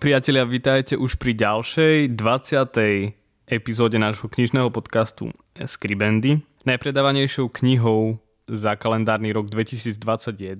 Priatelia, 0.00 0.48
vítajte 0.48 0.96
už 0.96 1.20
pri 1.20 1.36
ďalšej 1.36 2.16
20. 2.16 3.52
epizóde 3.52 4.00
nášho 4.00 4.32
knižného 4.32 4.72
podcastu 4.72 5.28
Skribendy. 5.52 6.40
Najpredávanejšou 6.64 7.52
knihou 7.52 8.16
za 8.48 8.80
kalendárny 8.80 9.28
rok 9.36 9.52
2021 9.52 10.56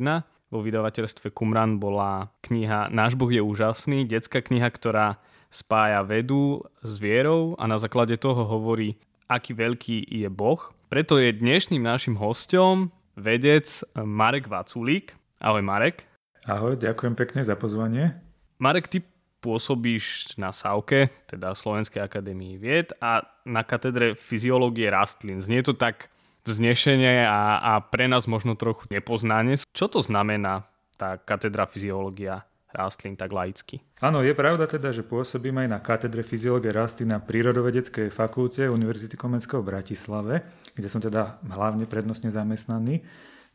vo 0.52 0.60
vydavateľstve 0.60 1.32
Kumran 1.32 1.80
bola 1.80 2.28
kniha 2.44 2.92
Náš 2.92 3.16
Boh 3.16 3.32
je 3.32 3.40
úžasný, 3.40 4.04
detská 4.04 4.44
kniha, 4.44 4.68
ktorá 4.68 5.16
spája 5.48 6.04
vedu 6.04 6.60
s 6.84 7.00
vierou 7.00 7.56
a 7.56 7.64
na 7.64 7.80
základe 7.80 8.20
toho 8.20 8.44
hovorí, 8.44 9.00
aký 9.24 9.56
veľký 9.56 10.04
je 10.20 10.28
Boh. 10.28 10.60
Preto 10.92 11.16
je 11.16 11.32
dnešným 11.32 11.80
našim 11.80 12.20
hostom 12.20 12.92
vedec 13.16 13.64
Marek 13.96 14.52
Vaculík. 14.52 15.16
Ahoj 15.40 15.64
Marek. 15.64 16.04
Ahoj, 16.44 16.76
ďakujem 16.76 17.16
pekne 17.16 17.40
za 17.40 17.56
pozvanie. 17.56 18.20
Marek, 18.60 18.92
ty 18.92 19.00
pôsobíš 19.40 20.36
na 20.36 20.52
SAUKE, 20.52 21.08
teda 21.26 21.56
Slovenskej 21.56 22.04
akadémii 22.04 22.60
vied 22.60 22.92
a 23.00 23.24
na 23.48 23.64
katedre 23.64 24.12
fyziológie 24.14 24.92
rastlín. 24.92 25.40
Znie 25.40 25.64
to 25.64 25.72
tak 25.72 26.12
vznešenie 26.44 27.24
a, 27.24 27.60
a 27.60 27.72
pre 27.80 28.08
nás 28.08 28.28
možno 28.28 28.56
trochu 28.56 28.88
nepoznanie. 28.92 29.60
Čo 29.72 29.88
to 29.88 30.00
znamená 30.04 30.68
tá 30.96 31.16
katedra 31.16 31.64
fyziológia 31.64 32.44
rastlín 32.70 33.18
tak 33.18 33.34
laicky? 33.34 33.82
Áno, 33.98 34.22
je 34.22 34.30
pravda 34.32 34.64
teda, 34.70 34.94
že 34.94 35.02
pôsobím 35.02 35.58
aj 35.66 35.68
na 35.68 35.78
katedre 35.82 36.22
fyziológie 36.22 36.70
rastlín 36.70 37.10
na 37.10 37.18
Prírodovedeckej 37.18 38.14
fakulte 38.14 38.70
Univerzity 38.70 39.18
Komenského 39.18 39.60
v 39.60 39.70
Bratislave, 39.74 40.34
kde 40.76 40.88
som 40.88 41.02
teda 41.02 41.42
hlavne 41.50 41.84
prednostne 41.90 42.30
zamestnaný. 42.30 43.02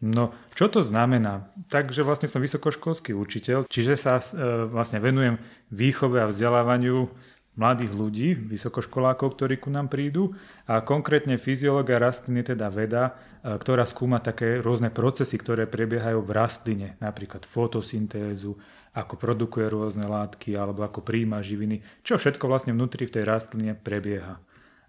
No, 0.04 0.36
čo 0.52 0.68
to 0.68 0.84
znamená? 0.84 1.48
Takže 1.72 2.04
vlastne 2.04 2.28
som 2.28 2.44
vysokoškolský 2.44 3.16
učiteľ, 3.16 3.72
čiže 3.72 3.96
sa 3.96 4.20
e, 4.20 4.24
vlastne 4.68 5.00
venujem 5.00 5.40
výchove 5.72 6.20
a 6.20 6.28
vzdelávaniu 6.28 7.08
mladých 7.56 7.92
ľudí, 7.96 8.30
vysokoškolákov, 8.36 9.40
ktorí 9.40 9.56
ku 9.56 9.72
nám 9.72 9.88
prídu 9.88 10.36
a 10.68 10.84
konkrétne 10.84 11.40
fyziológia 11.40 11.96
rastliny 12.04 12.44
teda 12.44 12.68
veda, 12.68 13.16
e, 13.40 13.56
ktorá 13.56 13.88
skúma 13.88 14.20
také 14.20 14.60
rôzne 14.60 14.92
procesy, 14.92 15.40
ktoré 15.40 15.64
prebiehajú 15.64 16.20
v 16.20 16.32
rastline, 16.36 16.90
napríklad 17.00 17.48
fotosyntézu, 17.48 18.52
ako 18.96 19.16
produkuje 19.16 19.72
rôzne 19.72 20.08
látky 20.08 20.60
alebo 20.60 20.84
ako 20.84 21.04
príjma 21.04 21.40
živiny, 21.40 21.80
čo 22.04 22.20
všetko 22.20 22.52
vlastne 22.52 22.76
vnútri 22.76 23.08
v 23.08 23.16
tej 23.16 23.24
rastline 23.24 23.80
prebieha. 23.80 24.40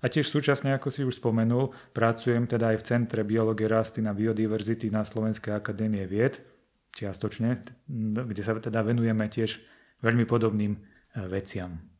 A 0.00 0.12
tiež 0.12 0.28
súčasne, 0.28 0.76
ako 0.76 0.88
si 0.92 1.02
už 1.02 1.18
spomenul, 1.18 1.72
pracujem 1.96 2.44
teda 2.44 2.74
aj 2.74 2.76
v 2.80 2.86
Centre 2.86 3.22
biológie 3.24 3.68
rastlín 3.70 4.10
a 4.10 4.16
biodiverzity 4.16 4.92
na 4.92 5.06
Slovenskej 5.06 5.56
akadémie 5.56 6.04
vied, 6.04 6.40
čiastočne, 6.92 7.64
kde 8.28 8.42
sa 8.44 8.56
teda 8.56 8.84
venujeme 8.84 9.24
tiež 9.28 9.60
veľmi 10.04 10.28
podobným 10.28 10.76
e, 10.76 10.80
veciam. 11.28 11.96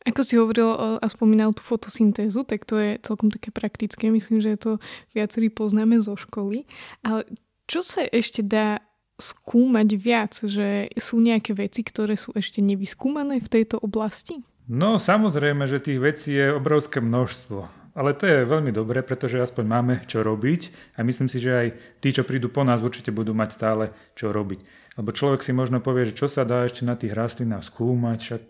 Ako 0.00 0.24
si 0.24 0.40
hovoril 0.40 0.96
a 0.96 1.04
spomínal 1.12 1.52
tú 1.52 1.60
fotosyntézu, 1.60 2.48
tak 2.48 2.64
to 2.64 2.80
je 2.80 2.96
celkom 3.04 3.28
také 3.28 3.52
praktické. 3.52 4.08
Myslím, 4.08 4.40
že 4.40 4.56
to 4.56 4.80
viacerí 5.12 5.52
poznáme 5.52 6.00
zo 6.00 6.16
školy. 6.16 6.64
Ale 7.04 7.28
čo 7.68 7.84
sa 7.84 8.08
ešte 8.08 8.40
dá 8.40 8.80
skúmať 9.20 9.88
viac? 10.00 10.40
Že 10.40 10.88
sú 10.96 11.20
nejaké 11.20 11.52
veci, 11.52 11.84
ktoré 11.84 12.16
sú 12.16 12.32
ešte 12.32 12.64
nevyskúmané 12.64 13.44
v 13.44 13.48
tejto 13.52 13.76
oblasti? 13.76 14.40
No 14.70 15.02
samozrejme, 15.02 15.66
že 15.66 15.82
tých 15.82 15.98
vecí 15.98 16.30
je 16.38 16.54
obrovské 16.54 17.02
množstvo. 17.02 17.66
Ale 17.98 18.14
to 18.14 18.22
je 18.22 18.46
veľmi 18.46 18.70
dobré, 18.70 19.02
pretože 19.02 19.42
aspoň 19.42 19.64
máme 19.66 19.94
čo 20.06 20.22
robiť 20.22 20.94
a 20.94 21.02
myslím 21.02 21.26
si, 21.26 21.42
že 21.42 21.50
aj 21.50 21.68
tí, 21.98 22.14
čo 22.14 22.22
prídu 22.22 22.46
po 22.54 22.62
nás, 22.62 22.78
určite 22.78 23.10
budú 23.10 23.34
mať 23.34 23.50
stále 23.50 23.84
čo 24.14 24.30
robiť. 24.30 24.62
Lebo 24.94 25.10
človek 25.10 25.42
si 25.42 25.50
možno 25.50 25.82
povie, 25.82 26.06
že 26.06 26.14
čo 26.14 26.30
sa 26.30 26.46
dá 26.46 26.62
ešte 26.62 26.86
na 26.86 26.94
tých 26.94 27.18
rastlinách 27.18 27.66
skúmať, 27.66 28.18
však 28.22 28.42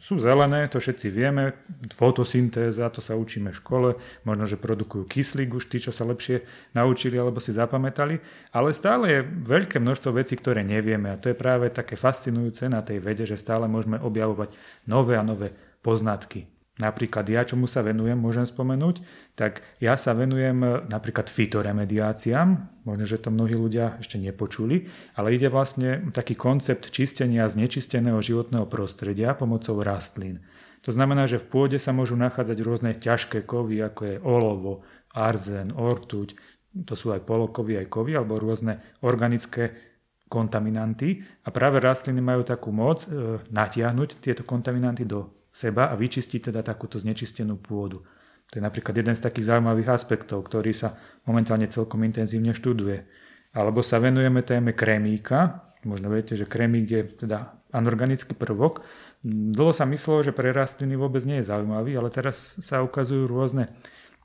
sú 0.00 0.16
zelené, 0.22 0.66
to 0.70 0.80
všetci 0.80 1.06
vieme, 1.12 1.52
fotosyntéza, 1.92 2.88
to 2.88 3.04
sa 3.04 3.18
učíme 3.18 3.52
v 3.52 3.60
škole, 3.60 3.88
možno, 4.24 4.48
že 4.48 4.56
produkujú 4.56 5.04
kyslík 5.04 5.52
už 5.54 5.68
tí, 5.68 5.82
čo 5.82 5.92
sa 5.92 6.08
lepšie 6.08 6.46
naučili 6.72 7.18
alebo 7.20 7.42
si 7.42 7.52
zapamätali, 7.52 8.22
ale 8.54 8.72
stále 8.72 9.04
je 9.10 9.20
veľké 9.26 9.82
množstvo 9.82 10.14
vecí, 10.16 10.38
ktoré 10.38 10.64
nevieme 10.64 11.12
a 11.12 11.20
to 11.20 11.28
je 11.30 11.36
práve 11.36 11.68
také 11.74 11.98
fascinujúce 11.98 12.70
na 12.70 12.80
tej 12.80 13.02
vede, 13.02 13.28
že 13.28 13.36
stále 13.36 13.68
môžeme 13.68 14.00
objavovať 14.00 14.54
nové 14.88 15.18
a 15.18 15.26
nové 15.26 15.52
poznatky. 15.84 16.53
Napríklad 16.74 17.22
ja, 17.30 17.46
čomu 17.46 17.70
sa 17.70 17.86
venujem, 17.86 18.18
môžem 18.18 18.42
spomenúť, 18.42 18.98
tak 19.38 19.62
ja 19.78 19.94
sa 19.94 20.10
venujem 20.10 20.58
e, 20.58 20.68
napríklad 20.90 21.30
fitoremediáciám, 21.30 22.82
možno, 22.82 23.04
že 23.06 23.22
to 23.22 23.30
mnohí 23.30 23.54
ľudia 23.54 24.02
ešte 24.02 24.18
nepočuli, 24.18 24.90
ale 25.14 25.38
ide 25.38 25.46
vlastne 25.46 26.10
taký 26.10 26.34
koncept 26.34 26.90
čistenia 26.90 27.46
znečisteného 27.46 28.18
životného 28.18 28.66
prostredia 28.66 29.38
pomocou 29.38 29.78
rastlín. 29.86 30.42
To 30.82 30.90
znamená, 30.90 31.30
že 31.30 31.38
v 31.38 31.46
pôde 31.46 31.78
sa 31.78 31.94
môžu 31.94 32.18
nachádzať 32.18 32.58
rôzne 32.66 32.90
ťažké 32.98 33.46
kovy, 33.46 33.78
ako 33.78 34.00
je 34.10 34.16
olovo, 34.18 34.82
arzen, 35.14 35.70
ortuť, 35.70 36.34
to 36.82 36.98
sú 36.98 37.14
aj 37.14 37.22
polokovy, 37.22 37.78
aj 37.78 37.86
kovy, 37.86 38.18
alebo 38.18 38.34
rôzne 38.34 38.82
organické 39.06 39.94
kontaminanty. 40.26 41.22
A 41.46 41.54
práve 41.54 41.78
rastliny 41.78 42.18
majú 42.18 42.42
takú 42.42 42.74
moc 42.74 43.06
e, 43.06 43.38
natiahnuť 43.46 44.18
tieto 44.18 44.42
kontaminanty 44.42 45.06
do 45.06 45.30
seba 45.54 45.86
a 45.86 45.94
vyčistiť 45.94 46.50
teda 46.50 46.66
takúto 46.66 46.98
znečistenú 46.98 47.54
pôdu. 47.62 48.02
To 48.50 48.58
je 48.58 48.62
napríklad 48.62 48.98
jeden 48.98 49.14
z 49.14 49.22
takých 49.22 49.54
zaujímavých 49.54 49.94
aspektov, 49.94 50.42
ktorý 50.50 50.74
sa 50.74 50.98
momentálne 51.30 51.70
celkom 51.70 52.02
intenzívne 52.02 52.50
študuje. 52.50 53.06
Alebo 53.54 53.86
sa 53.86 54.02
venujeme 54.02 54.42
téme 54.42 54.74
kremíka. 54.74 55.70
Možno 55.86 56.10
viete, 56.10 56.34
že 56.34 56.50
kremík 56.50 56.86
je 56.90 57.02
teda 57.24 57.54
anorganický 57.70 58.34
prvok. 58.34 58.82
Dlho 59.24 59.70
sa 59.70 59.86
myslelo, 59.86 60.26
že 60.26 60.34
pre 60.34 60.50
rastliny 60.50 60.98
vôbec 60.98 61.22
nie 61.22 61.40
je 61.40 61.48
zaujímavý, 61.48 61.94
ale 61.94 62.10
teraz 62.10 62.58
sa 62.60 62.82
ukazujú 62.82 63.30
rôzne 63.30 63.70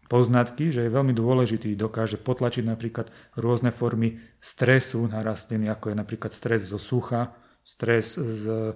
poznatky, 0.09 0.73
že 0.73 0.89
je 0.89 0.91
veľmi 0.91 1.13
dôležitý, 1.13 1.77
dokáže 1.77 2.17
potlačiť 2.17 2.65
napríklad 2.65 3.13
rôzne 3.37 3.69
formy 3.69 4.17
stresu 4.41 5.05
na 5.05 5.21
rastliny, 5.21 5.69
ako 5.69 5.93
je 5.93 5.95
napríklad 5.95 6.33
stres 6.33 6.65
zo 6.65 6.81
sucha, 6.81 7.37
stres 7.61 8.17
z 8.17 8.73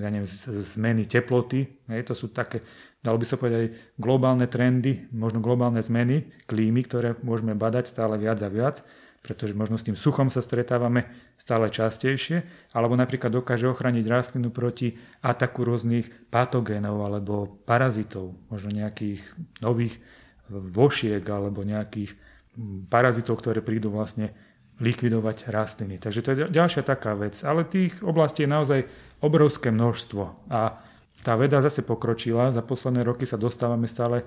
ja 0.00 0.08
neviem, 0.08 0.28
zmeny 0.64 1.04
teploty. 1.04 1.68
Hej, 1.92 2.08
to 2.08 2.14
sú 2.16 2.32
také, 2.32 2.64
dalo 3.04 3.20
by 3.20 3.26
sa 3.28 3.36
povedať, 3.36 3.76
globálne 4.00 4.48
trendy, 4.48 5.08
možno 5.12 5.44
globálne 5.44 5.84
zmeny 5.84 6.32
klímy, 6.48 6.88
ktoré 6.88 7.20
môžeme 7.20 7.52
badať 7.52 7.84
stále 7.84 8.16
viac 8.16 8.40
a 8.40 8.48
viac, 8.48 8.80
pretože 9.20 9.58
možno 9.58 9.76
s 9.76 9.84
tým 9.84 9.98
suchom 9.98 10.32
sa 10.32 10.40
stretávame 10.40 11.10
stále 11.36 11.68
častejšie, 11.68 12.46
alebo 12.72 12.96
napríklad 12.96 13.28
dokáže 13.34 13.68
ochrániť 13.68 14.04
rastlinu 14.08 14.48
proti 14.48 14.96
ataku 15.20 15.66
rôznych 15.68 16.32
patogénov 16.32 17.02
alebo 17.04 17.60
parazitov, 17.68 18.38
možno 18.48 18.72
nejakých 18.72 19.20
nových 19.60 20.00
vošiek 20.48 21.26
alebo 21.26 21.66
nejakých 21.66 22.14
mm, 22.56 22.86
parazitov, 22.88 23.42
ktoré 23.42 23.60
prídu 23.60 23.92
vlastne 23.92 24.32
likvidovať 24.76 25.48
rastliny. 25.48 25.96
Takže 25.96 26.20
to 26.20 26.28
je 26.32 26.38
ďalšia 26.52 26.84
taká 26.84 27.16
vec. 27.16 27.40
Ale 27.42 27.64
tých 27.64 28.04
oblastí 28.04 28.44
je 28.44 28.50
naozaj 28.52 28.80
obrovské 29.20 29.72
množstvo. 29.72 30.50
A 30.52 30.80
tá 31.24 31.32
veda 31.34 31.58
zase 31.58 31.82
pokročila. 31.82 32.54
Za 32.54 32.62
posledné 32.62 33.02
roky 33.02 33.26
sa 33.26 33.40
dostávame 33.40 33.90
stále 33.90 34.22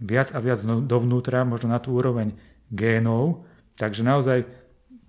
viac 0.00 0.32
a 0.34 0.38
viac 0.40 0.64
dovnútra, 0.64 1.46
možno 1.46 1.70
na 1.70 1.78
tú 1.78 1.94
úroveň 1.94 2.34
génov. 2.72 3.46
Takže 3.76 4.02
naozaj 4.02 4.48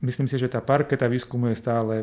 myslím 0.04 0.28
si, 0.28 0.36
že 0.38 0.52
tá 0.52 0.60
parketa 0.62 1.08
výskumu 1.08 1.50
je 1.52 1.58
stále 1.58 1.94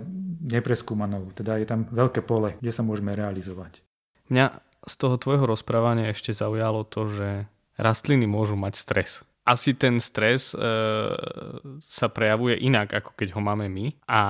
nepreskúmanou. 0.42 1.30
Teda 1.36 1.60
je 1.60 1.69
tam 1.69 1.86
veľké 1.88 2.25
pole, 2.25 2.56
kde 2.58 2.72
sa 2.72 2.82
môžeme 2.82 3.12
realizovať. 3.14 3.84
Mňa 4.32 4.64
z 4.88 4.94
toho 4.96 5.16
tvojho 5.20 5.44
rozprávania 5.44 6.12
ešte 6.12 6.32
zaujalo 6.32 6.84
to, 6.88 7.08
že 7.12 7.28
rastliny 7.76 8.25
môžu 8.26 8.56
mať 8.56 8.75
stres 8.75 9.22
asi 9.48 9.72
ten 9.72 9.96
stres 9.96 10.52
e, 10.52 10.60
sa 11.80 12.06
prejavuje 12.12 12.60
inak, 12.60 12.92
ako 12.92 13.16
keď 13.16 13.32
ho 13.32 13.40
máme 13.40 13.72
my 13.72 13.96
a 14.04 14.20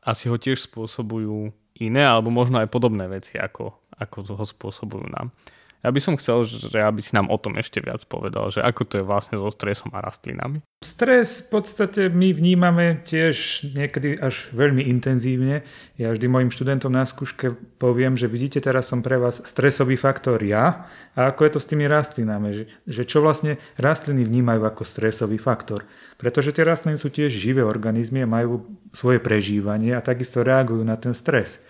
asi 0.00 0.32
ho 0.32 0.40
tiež 0.40 0.64
spôsobujú 0.64 1.52
iné 1.82 2.02
alebo 2.02 2.30
možno 2.30 2.58
aj 2.58 2.68
podobné 2.70 3.06
veci, 3.06 3.38
ako, 3.38 3.90
ako 3.98 4.16
ho 4.38 4.44
spôsobujú 4.44 5.06
nám. 5.10 5.30
Ja 5.78 5.94
by 5.94 6.00
som 6.02 6.18
chcel, 6.18 6.42
že 6.42 6.74
aby 6.82 6.98
si 6.98 7.14
nám 7.14 7.30
o 7.30 7.38
tom 7.38 7.54
ešte 7.54 7.78
viac 7.78 8.02
povedal, 8.10 8.50
že 8.50 8.58
ako 8.58 8.82
to 8.82 8.94
je 8.98 9.04
vlastne 9.06 9.38
so 9.38 9.46
stresom 9.46 9.94
a 9.94 10.02
rastlinami. 10.02 10.58
Stres 10.82 11.46
v 11.46 11.58
podstate 11.58 12.10
my 12.10 12.34
vnímame 12.34 12.98
tiež 13.06 13.66
niekedy 13.78 14.18
až 14.18 14.50
veľmi 14.50 14.82
intenzívne. 14.90 15.62
Ja 15.94 16.10
vždy 16.10 16.26
mojim 16.26 16.50
študentom 16.50 16.90
na 16.90 17.06
skúške 17.06 17.54
poviem, 17.78 18.18
že 18.18 18.26
vidíte, 18.26 18.58
teraz 18.58 18.90
som 18.90 19.06
pre 19.06 19.22
vás 19.22 19.38
stresový 19.46 19.94
faktor 19.94 20.42
ja 20.42 20.90
a 21.14 21.30
ako 21.30 21.46
je 21.46 21.52
to 21.54 21.60
s 21.62 21.70
tými 21.70 21.86
rastlinami, 21.86 22.48
že, 22.50 22.64
že 22.82 23.02
čo 23.06 23.22
vlastne 23.22 23.62
rastliny 23.78 24.26
vnímajú 24.26 24.66
ako 24.66 24.82
stresový 24.82 25.38
faktor. 25.38 25.86
Pretože 26.18 26.50
tie 26.50 26.66
rastliny 26.66 26.98
sú 26.98 27.06
tiež 27.06 27.30
živé 27.30 27.62
organizmy 27.62 28.26
a 28.26 28.30
majú 28.30 28.66
svoje 28.90 29.22
prežívanie 29.22 29.94
a 29.94 30.02
takisto 30.02 30.42
reagujú 30.42 30.82
na 30.82 30.98
ten 30.98 31.14
stres. 31.14 31.62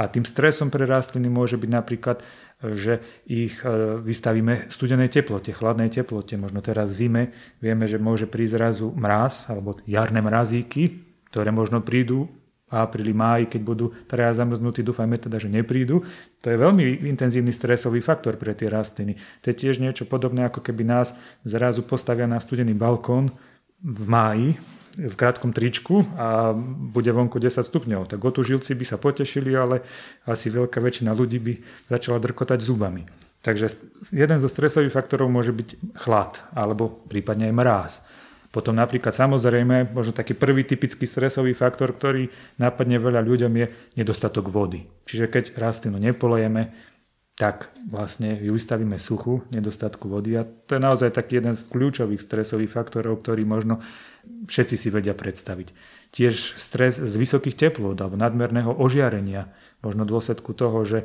A 0.00 0.08
tým 0.08 0.24
stresom 0.24 0.72
pre 0.72 0.88
rastliny 0.88 1.28
môže 1.28 1.60
byť 1.60 1.70
napríklad, 1.70 2.24
že 2.60 3.00
ich 3.24 3.64
e, 3.64 4.00
vystavíme 4.04 4.68
studenej 4.68 5.08
teplote, 5.08 5.52
chladnej 5.56 5.88
teplote. 5.88 6.36
Možno 6.36 6.60
teraz 6.60 6.92
v 6.92 6.96
zime 6.96 7.22
vieme, 7.58 7.88
že 7.88 7.96
môže 7.96 8.28
prísť 8.28 8.56
zrazu 8.60 8.86
mraz 8.92 9.48
alebo 9.48 9.80
jarné 9.88 10.20
mrazíky, 10.20 11.00
ktoré 11.32 11.48
možno 11.48 11.80
prídu 11.80 12.28
v 12.70 12.74
apríli, 12.78 13.10
máji, 13.10 13.50
keď 13.50 13.60
budú 13.66 13.90
teraz 14.06 14.38
zamrznutí, 14.38 14.86
dúfajme 14.86 15.18
teda, 15.18 15.42
že 15.42 15.50
neprídu. 15.50 16.06
To 16.38 16.46
je 16.46 16.56
veľmi 16.56 17.02
intenzívny 17.02 17.50
stresový 17.50 17.98
faktor 17.98 18.38
pre 18.38 18.54
tie 18.54 18.70
rastliny. 18.70 19.18
To 19.42 19.50
je 19.50 19.58
tiež 19.58 19.82
niečo 19.82 20.06
podobné, 20.06 20.46
ako 20.46 20.62
keby 20.62 20.86
nás 20.86 21.18
zrazu 21.42 21.82
postavia 21.82 22.30
na 22.30 22.38
studený 22.38 22.78
balkón 22.78 23.34
v 23.82 24.04
máji 24.06 24.48
v 24.96 25.14
krátkom 25.14 25.54
tričku 25.54 26.02
a 26.18 26.54
bude 26.90 27.10
vonku 27.14 27.38
10 27.38 27.62
stupňov. 27.62 28.10
Tak 28.10 28.18
otužilci 28.18 28.74
by 28.74 28.84
sa 28.86 28.96
potešili, 28.98 29.54
ale 29.54 29.86
asi 30.26 30.50
veľká 30.50 30.82
väčšina 30.82 31.14
ľudí 31.14 31.38
by 31.38 31.52
začala 31.90 32.18
drkotať 32.18 32.58
zubami. 32.58 33.06
Takže 33.40 33.66
jeden 34.12 34.38
zo 34.42 34.48
stresových 34.52 34.92
faktorov 34.92 35.32
môže 35.32 35.56
byť 35.56 35.96
chlad 35.96 36.44
alebo 36.52 36.92
prípadne 37.08 37.48
aj 37.48 37.54
mráz. 37.56 37.92
Potom 38.50 38.74
napríklad 38.74 39.14
samozrejme, 39.14 39.94
možno 39.94 40.10
taký 40.10 40.34
prvý 40.34 40.66
typický 40.66 41.06
stresový 41.06 41.54
faktor, 41.54 41.94
ktorý 41.94 42.26
nápadne 42.58 42.98
veľa 42.98 43.22
ľuďom 43.22 43.52
je 43.62 43.66
nedostatok 43.94 44.50
vody. 44.50 44.90
Čiže 45.06 45.30
keď 45.30 45.44
rastlinu 45.54 46.02
nepolejeme, 46.02 46.74
tak 47.38 47.72
vlastne 47.88 48.36
ju 48.36 48.52
vystavíme 48.52 49.00
suchu, 49.00 49.40
nedostatku 49.48 50.10
vody 50.12 50.36
a 50.36 50.44
to 50.44 50.76
je 50.76 50.82
naozaj 50.82 51.14
taký 51.14 51.40
jeden 51.40 51.56
z 51.56 51.64
kľúčových 51.72 52.20
stresových 52.20 52.68
faktorov, 52.68 53.24
ktorý 53.24 53.48
možno 53.48 53.80
všetci 54.24 54.74
si 54.76 54.88
vedia 54.90 55.16
predstaviť. 55.16 55.72
Tiež 56.10 56.58
stres 56.58 56.98
z 56.98 57.14
vysokých 57.14 57.56
teplôt 57.56 57.96
alebo 57.98 58.18
nadmerného 58.18 58.74
ožiarenia, 58.74 59.52
možno 59.80 60.04
v 60.04 60.12
dôsledku 60.16 60.52
toho, 60.52 60.82
že 60.84 60.98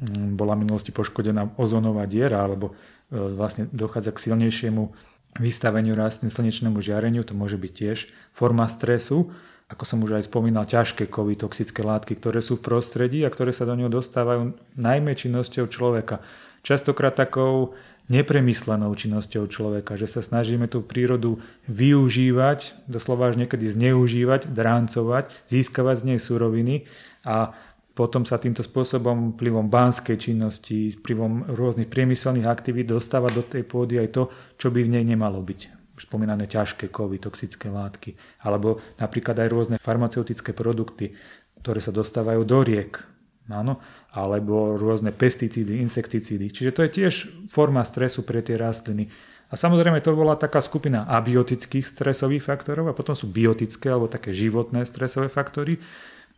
mm, 0.00 0.38
bola 0.38 0.54
v 0.56 0.66
minulosti 0.66 0.94
poškodená 0.94 1.58
ozónová 1.58 2.06
diera 2.06 2.46
alebo 2.46 2.72
e, 2.72 2.74
vlastne 3.16 3.66
dochádza 3.70 4.14
k 4.14 4.22
silnejšiemu 4.30 4.92
vystaveniu 5.38 5.94
rastlín 5.94 6.32
slnečnému 6.32 6.82
žiareniu, 6.82 7.22
to 7.22 7.38
môže 7.38 7.54
byť 7.54 7.72
tiež 7.72 7.98
forma 8.34 8.66
stresu. 8.66 9.30
Ako 9.70 9.86
som 9.86 10.02
už 10.02 10.18
aj 10.18 10.26
spomínal, 10.26 10.66
ťažké 10.66 11.06
kovy, 11.06 11.38
toxické 11.38 11.86
látky, 11.86 12.18
ktoré 12.18 12.42
sú 12.42 12.58
v 12.58 12.66
prostredí 12.66 13.22
a 13.22 13.30
ktoré 13.30 13.54
sa 13.54 13.62
do 13.62 13.78
neho 13.78 13.86
dostávajú 13.86 14.58
najmä 14.74 15.14
činnosťou 15.14 15.70
človeka. 15.70 16.18
Častokrát 16.60 17.16
takou 17.16 17.72
nepremyslenou 18.10 18.90
činnosťou 18.92 19.46
človeka, 19.46 19.94
že 19.94 20.10
sa 20.10 20.20
snažíme 20.20 20.66
tú 20.66 20.82
prírodu 20.82 21.38
využívať, 21.70 22.90
doslova 22.90 23.30
až 23.30 23.38
niekedy 23.38 23.70
zneužívať, 23.70 24.50
dráncovať, 24.50 25.30
získavať 25.46 25.96
z 26.02 26.06
nej 26.10 26.18
suroviny 26.18 26.90
a 27.22 27.54
potom 27.94 28.26
sa 28.26 28.40
týmto 28.40 28.66
spôsobom 28.66 29.38
vplyvom 29.38 29.70
banskej 29.70 30.16
činnosti, 30.18 30.94
vplyvom 30.98 31.54
rôznych 31.54 31.90
priemyselných 31.90 32.48
aktivít 32.50 32.90
dostáva 32.90 33.30
do 33.30 33.46
tej 33.46 33.62
pôdy 33.66 34.00
aj 34.02 34.08
to, 34.14 34.22
čo 34.58 34.74
by 34.74 34.82
v 34.82 34.92
nej 34.98 35.04
nemalo 35.06 35.38
byť. 35.42 35.60
Spomínané 36.00 36.48
ťažké 36.48 36.88
kovy, 36.88 37.20
toxické 37.20 37.68
látky, 37.68 38.16
alebo 38.40 38.80
napríklad 38.96 39.36
aj 39.36 39.48
rôzne 39.52 39.76
farmaceutické 39.76 40.56
produkty, 40.56 41.12
ktoré 41.60 41.84
sa 41.84 41.92
dostávajú 41.92 42.40
do 42.48 42.64
riek, 42.64 43.04
áno, 43.52 43.84
alebo 44.10 44.74
rôzne 44.74 45.14
pesticídy, 45.14 45.78
insekticídy. 45.86 46.50
Čiže 46.50 46.74
to 46.74 46.80
je 46.86 46.90
tiež 46.90 47.14
forma 47.46 47.86
stresu 47.86 48.26
pre 48.26 48.42
tie 48.42 48.58
rastliny. 48.58 49.06
A 49.50 49.58
samozrejme 49.58 49.98
to 50.02 50.14
bola 50.14 50.38
taká 50.38 50.62
skupina 50.62 51.06
abiotických 51.10 51.82
stresových 51.82 52.46
faktorov 52.46 52.90
a 52.90 52.94
potom 52.94 53.18
sú 53.18 53.30
biotické 53.30 53.90
alebo 53.90 54.06
také 54.06 54.30
životné 54.30 54.86
stresové 54.86 55.26
faktory, 55.26 55.78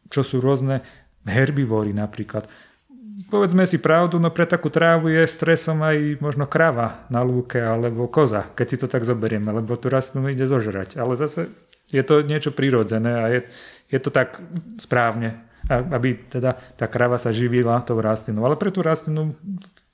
čo 0.08 0.24
sú 0.24 0.40
rôzne 0.40 0.80
herbivory 1.28 1.92
napríklad. 1.92 2.48
Povedzme 3.28 3.69
si 3.69 3.76
pravdu, 3.76 4.16
no 4.16 4.32
pre 4.32 4.48
takú 4.48 4.72
trávu 4.72 5.12
je 5.12 5.28
stresom 5.28 5.84
aj 5.84 6.16
možno 6.25 6.48
krava 6.48 7.04
na 7.12 7.20
lúke 7.20 7.60
alebo 7.60 8.08
koza, 8.08 8.48
keď 8.56 8.66
si 8.68 8.76
to 8.80 8.88
tak 8.88 9.04
zoberieme, 9.04 9.52
lebo 9.52 9.76
tú 9.76 9.92
rastlinu 9.92 10.32
ide 10.32 10.48
zožrať. 10.48 10.96
Ale 10.96 11.12
zase 11.20 11.52
je 11.92 12.00
to 12.00 12.25
niečo 12.25 12.56
prirodzené 12.56 13.12
a 13.12 13.25
je, 13.28 13.40
je 13.92 13.98
to 14.00 14.08
tak 14.08 14.40
správne 14.80 15.51
aby 15.69 16.19
teda 16.31 16.59
tá 16.75 16.87
krava 16.91 17.19
sa 17.19 17.31
živila 17.31 17.82
tou 17.87 17.99
rastlinou. 17.99 18.43
Ale 18.47 18.59
pre 18.59 18.75
tú 18.75 18.82
rastlinu 18.82 19.37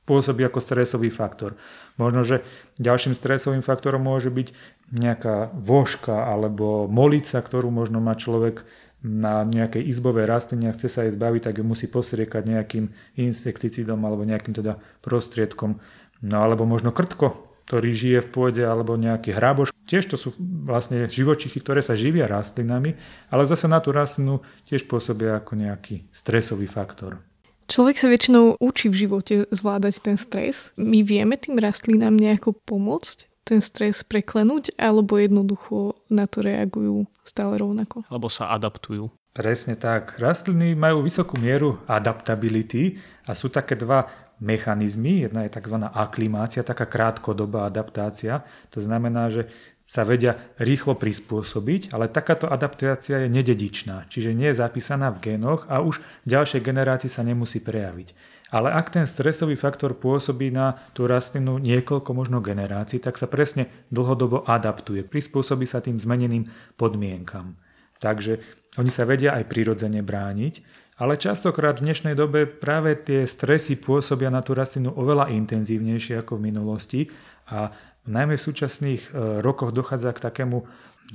pôsobí 0.08 0.40
ako 0.40 0.64
stresový 0.64 1.12
faktor. 1.12 1.60
Možno, 2.00 2.24
že 2.24 2.40
ďalším 2.80 3.12
stresovým 3.12 3.60
faktorom 3.60 4.00
môže 4.00 4.32
byť 4.32 4.56
nejaká 4.96 5.52
vožka 5.52 6.24
alebo 6.24 6.88
molica, 6.88 7.36
ktorú 7.36 7.68
možno 7.68 8.00
má 8.00 8.16
človek 8.16 8.64
na 9.04 9.46
nejakej 9.46 9.84
izbovej 9.94 10.26
rastline 10.26 10.72
a 10.72 10.74
chce 10.74 10.88
sa 10.90 11.00
jej 11.06 11.14
zbaviť, 11.14 11.52
tak 11.52 11.54
ju 11.60 11.64
musí 11.64 11.86
posriekať 11.86 12.42
nejakým 12.48 12.90
insekticidom 13.20 14.00
alebo 14.02 14.26
nejakým 14.26 14.56
teda 14.56 14.80
prostriedkom. 15.04 15.78
No 16.24 16.36
alebo 16.42 16.66
možno 16.66 16.90
krtko, 16.90 17.47
ktorý 17.68 17.92
žije 17.92 18.18
v 18.24 18.32
pôde, 18.32 18.64
alebo 18.64 18.96
nejaký 18.96 19.36
hráboš. 19.36 19.76
Tiež 19.84 20.08
to 20.08 20.16
sú 20.16 20.32
vlastne 20.64 21.04
živočichy, 21.04 21.60
ktoré 21.60 21.84
sa 21.84 21.92
živia 21.92 22.24
rastlinami, 22.24 22.96
ale 23.28 23.44
zase 23.44 23.68
na 23.68 23.76
tú 23.84 23.92
rastlinu 23.92 24.40
tiež 24.64 24.88
pôsobia 24.88 25.36
ako 25.36 25.52
nejaký 25.52 26.08
stresový 26.08 26.64
faktor. 26.64 27.20
Človek 27.68 28.00
sa 28.00 28.08
väčšinou 28.08 28.56
učí 28.64 28.88
v 28.88 29.04
živote 29.04 29.34
zvládať 29.52 30.00
ten 30.00 30.16
stres. 30.16 30.72
My 30.80 31.04
vieme 31.04 31.36
tým 31.36 31.60
rastlinám 31.60 32.16
nejako 32.16 32.56
pomôcť 32.64 33.28
ten 33.44 33.60
stres 33.60 34.00
preklenúť, 34.00 34.72
alebo 34.80 35.20
jednoducho 35.20 36.00
na 36.08 36.24
to 36.24 36.40
reagujú 36.40 37.04
stále 37.20 37.60
rovnako? 37.60 38.08
Alebo 38.08 38.32
sa 38.32 38.48
adaptujú. 38.56 39.12
Presne 39.36 39.76
tak. 39.76 40.16
Rastliny 40.16 40.72
majú 40.72 41.04
vysokú 41.04 41.36
mieru 41.36 41.80
adaptability 41.84 42.96
a 43.28 43.36
sú 43.36 43.52
také 43.52 43.76
dva 43.76 44.08
mechanizmy. 44.38 45.26
Jedna 45.26 45.46
je 45.46 45.54
tzv. 45.54 45.76
aklimácia, 45.82 46.66
taká 46.66 46.86
krátkodobá 46.86 47.66
adaptácia. 47.66 48.42
To 48.74 48.82
znamená, 48.82 49.30
že 49.30 49.50
sa 49.88 50.04
vedia 50.04 50.36
rýchlo 50.60 51.00
prispôsobiť, 51.00 51.96
ale 51.96 52.12
takáto 52.12 52.44
adaptácia 52.44 53.24
je 53.24 53.32
nededičná, 53.32 54.04
čiže 54.12 54.36
nie 54.36 54.52
je 54.52 54.60
zapísaná 54.60 55.08
v 55.08 55.32
génoch 55.32 55.64
a 55.64 55.80
už 55.80 56.04
ďalšej 56.28 56.60
generácii 56.60 57.08
sa 57.08 57.24
nemusí 57.24 57.64
prejaviť. 57.64 58.12
Ale 58.52 58.68
ak 58.68 58.92
ten 58.92 59.08
stresový 59.08 59.56
faktor 59.56 59.96
pôsobí 59.96 60.52
na 60.52 60.76
tú 60.92 61.08
rastlinu 61.08 61.56
niekoľko 61.56 62.10
možno 62.12 62.44
generácií, 62.44 63.00
tak 63.00 63.16
sa 63.16 63.28
presne 63.28 63.68
dlhodobo 63.88 64.44
adaptuje, 64.44 65.04
prispôsobí 65.04 65.64
sa 65.64 65.80
tým 65.80 65.96
zmeneným 65.96 66.48
podmienkam. 66.76 67.56
Takže 67.96 68.40
oni 68.76 68.92
sa 68.92 69.08
vedia 69.08 69.36
aj 69.36 69.48
prirodzene 69.48 70.04
brániť 70.04 70.54
ale 70.98 71.14
častokrát 71.14 71.78
v 71.78 71.88
dnešnej 71.88 72.18
dobe 72.18 72.44
práve 72.44 72.98
tie 72.98 73.22
stresy 73.24 73.78
pôsobia 73.78 74.34
na 74.34 74.42
tú 74.42 74.58
rastlinu 74.58 74.90
oveľa 74.90 75.30
intenzívnejšie 75.30 76.26
ako 76.26 76.42
v 76.42 76.44
minulosti 76.50 77.00
a 77.46 77.70
najmä 78.10 78.34
v 78.34 78.42
súčasných 78.42 79.02
e, 79.14 79.38
rokoch 79.38 79.70
dochádza 79.70 80.10
k 80.10 80.22
takému, 80.26 80.66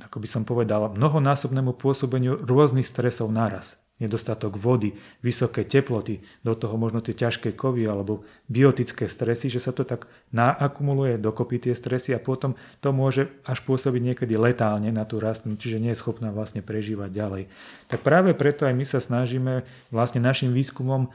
ako 0.07 0.17
by 0.23 0.27
som 0.31 0.47
povedal, 0.47 0.87
mnohonásobnému 0.95 1.75
pôsobeniu 1.75 2.39
rôznych 2.39 2.87
stresov 2.87 3.35
naraz 3.35 3.82
nedostatok 4.01 4.57
vody, 4.57 4.97
vysoké 5.21 5.61
teploty, 5.63 6.25
do 6.41 6.57
toho 6.57 6.75
možno 6.75 6.99
tie 6.99 7.13
ťažké 7.13 7.53
kovy 7.53 7.85
alebo 7.85 8.25
biotické 8.49 9.05
stresy, 9.05 9.53
že 9.53 9.61
sa 9.61 9.69
to 9.69 9.85
tak 9.85 10.09
naakumuluje 10.33 11.21
dokopy 11.21 11.69
tie 11.69 11.73
stresy 11.77 12.11
a 12.17 12.19
potom 12.19 12.57
to 12.81 12.89
môže 12.89 13.29
až 13.45 13.61
pôsobiť 13.61 14.01
niekedy 14.01 14.33
letálne 14.33 14.89
na 14.89 15.05
tú 15.05 15.21
rastlinu, 15.21 15.55
čiže 15.55 15.77
nie 15.77 15.93
je 15.93 16.01
schopná 16.01 16.33
vlastne 16.33 16.65
prežívať 16.65 17.09
ďalej. 17.13 17.43
Tak 17.87 18.01
práve 18.01 18.33
preto 18.33 18.65
aj 18.65 18.73
my 18.73 18.85
sa 18.85 18.97
snažíme 18.97 19.61
vlastne 19.93 20.19
našim 20.19 20.51
výskumom 20.51 21.13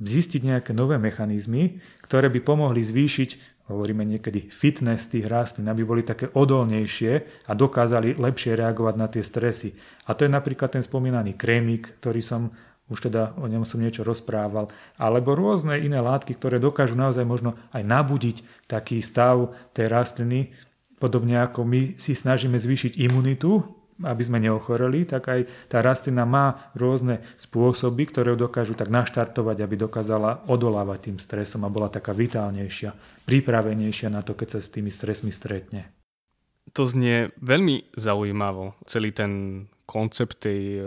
zistiť 0.00 0.40
nejaké 0.54 0.70
nové 0.72 0.96
mechanizmy, 0.96 1.82
ktoré 2.00 2.32
by 2.32 2.40
pomohli 2.40 2.80
zvýšiť 2.80 3.59
hovoríme 3.70 4.02
niekedy 4.02 4.50
fitness 4.50 5.06
tých 5.06 5.30
rastlín, 5.30 5.70
aby 5.70 5.86
boli 5.86 6.02
také 6.02 6.28
odolnejšie 6.34 7.46
a 7.46 7.52
dokázali 7.54 8.18
lepšie 8.18 8.58
reagovať 8.58 8.94
na 8.98 9.06
tie 9.06 9.22
stresy. 9.22 9.72
A 10.10 10.18
to 10.18 10.26
je 10.26 10.30
napríklad 10.30 10.74
ten 10.74 10.82
spomínaný 10.82 11.38
krémik, 11.38 12.02
ktorý 12.02 12.20
som 12.20 12.50
už 12.90 13.06
teda 13.06 13.38
o 13.38 13.46
ňom 13.46 13.62
som 13.62 13.78
niečo 13.78 14.02
rozprával, 14.02 14.66
alebo 14.98 15.38
rôzne 15.38 15.78
iné 15.78 16.02
látky, 16.02 16.34
ktoré 16.34 16.58
dokážu 16.58 16.98
naozaj 16.98 17.22
možno 17.22 17.54
aj 17.70 17.86
nabudiť 17.86 18.66
taký 18.66 18.98
stav 18.98 19.54
tej 19.70 19.86
rastliny, 19.86 20.50
podobne 20.98 21.38
ako 21.38 21.62
my 21.62 21.94
si 21.96 22.18
snažíme 22.18 22.58
zvýšiť 22.58 22.98
imunitu 22.98 23.79
aby 24.04 24.22
sme 24.24 24.40
neochoreli, 24.40 25.04
tak 25.04 25.28
aj 25.28 25.40
tá 25.68 25.84
rastlina 25.84 26.24
má 26.24 26.72
rôzne 26.72 27.20
spôsoby, 27.36 28.08
ktoré 28.08 28.36
dokážu 28.36 28.72
tak 28.76 28.88
naštartovať, 28.88 29.56
aby 29.60 29.74
dokázala 29.76 30.48
odolávať 30.48 31.12
tým 31.12 31.18
stresom 31.20 31.64
a 31.64 31.72
bola 31.72 31.92
taká 31.92 32.16
vitálnejšia, 32.16 33.24
pripravenejšia 33.28 34.08
na 34.08 34.24
to, 34.24 34.32
keď 34.36 34.58
sa 34.58 34.60
s 34.60 34.72
tými 34.72 34.88
stresmi 34.88 35.32
stretne. 35.32 35.92
To 36.76 36.86
znie 36.86 37.34
veľmi 37.42 37.96
zaujímavo, 37.98 38.78
celý 38.86 39.10
ten 39.10 39.64
koncept 39.90 40.38
tej 40.38 40.78
e, 40.78 40.82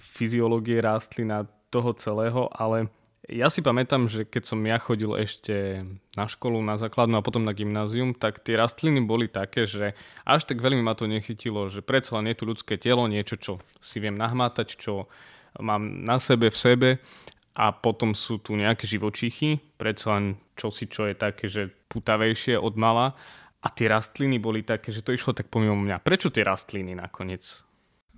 fyziológie 0.00 0.80
rastlina, 0.80 1.44
toho 1.70 1.94
celého, 1.94 2.50
ale 2.50 2.90
ja 3.30 3.46
si 3.46 3.62
pamätám, 3.62 4.10
že 4.10 4.26
keď 4.26 4.42
som 4.42 4.58
ja 4.66 4.76
chodil 4.82 5.14
ešte 5.14 5.86
na 6.18 6.26
školu, 6.26 6.58
na 6.60 6.74
základnú 6.74 7.22
a 7.22 7.26
potom 7.26 7.46
na 7.46 7.54
gymnázium, 7.54 8.10
tak 8.10 8.42
tie 8.42 8.58
rastliny 8.58 8.98
boli 9.06 9.30
také, 9.30 9.70
že 9.70 9.94
až 10.26 10.50
tak 10.50 10.58
veľmi 10.58 10.82
ma 10.82 10.98
to 10.98 11.06
nechytilo, 11.06 11.70
že 11.70 11.80
predsa 11.80 12.18
len 12.18 12.34
je 12.34 12.42
tu 12.42 12.44
ľudské 12.50 12.74
telo, 12.74 13.06
niečo, 13.06 13.38
čo 13.38 13.52
si 13.78 14.02
viem 14.02 14.18
nahmátať, 14.18 14.74
čo 14.74 15.06
mám 15.62 16.02
na 16.02 16.18
sebe, 16.18 16.50
v 16.50 16.58
sebe 16.58 16.90
a 17.54 17.70
potom 17.70 18.18
sú 18.18 18.42
tu 18.42 18.58
nejaké 18.58 18.90
živočichy, 18.90 19.62
predsa 19.78 20.18
len 20.18 20.34
čosi, 20.58 20.90
čo 20.90 21.06
je 21.06 21.14
také, 21.14 21.46
že 21.46 21.70
putavejšie 21.90 22.58
od 22.58 22.74
mala 22.74 23.14
a 23.62 23.68
tie 23.70 23.86
rastliny 23.86 24.42
boli 24.42 24.66
také, 24.66 24.90
že 24.90 25.06
to 25.06 25.14
išlo 25.14 25.38
tak 25.38 25.46
pomimo 25.46 25.78
mňa. 25.78 26.02
Prečo 26.02 26.34
tie 26.34 26.42
rastliny 26.42 26.98
nakoniec? 26.98 27.62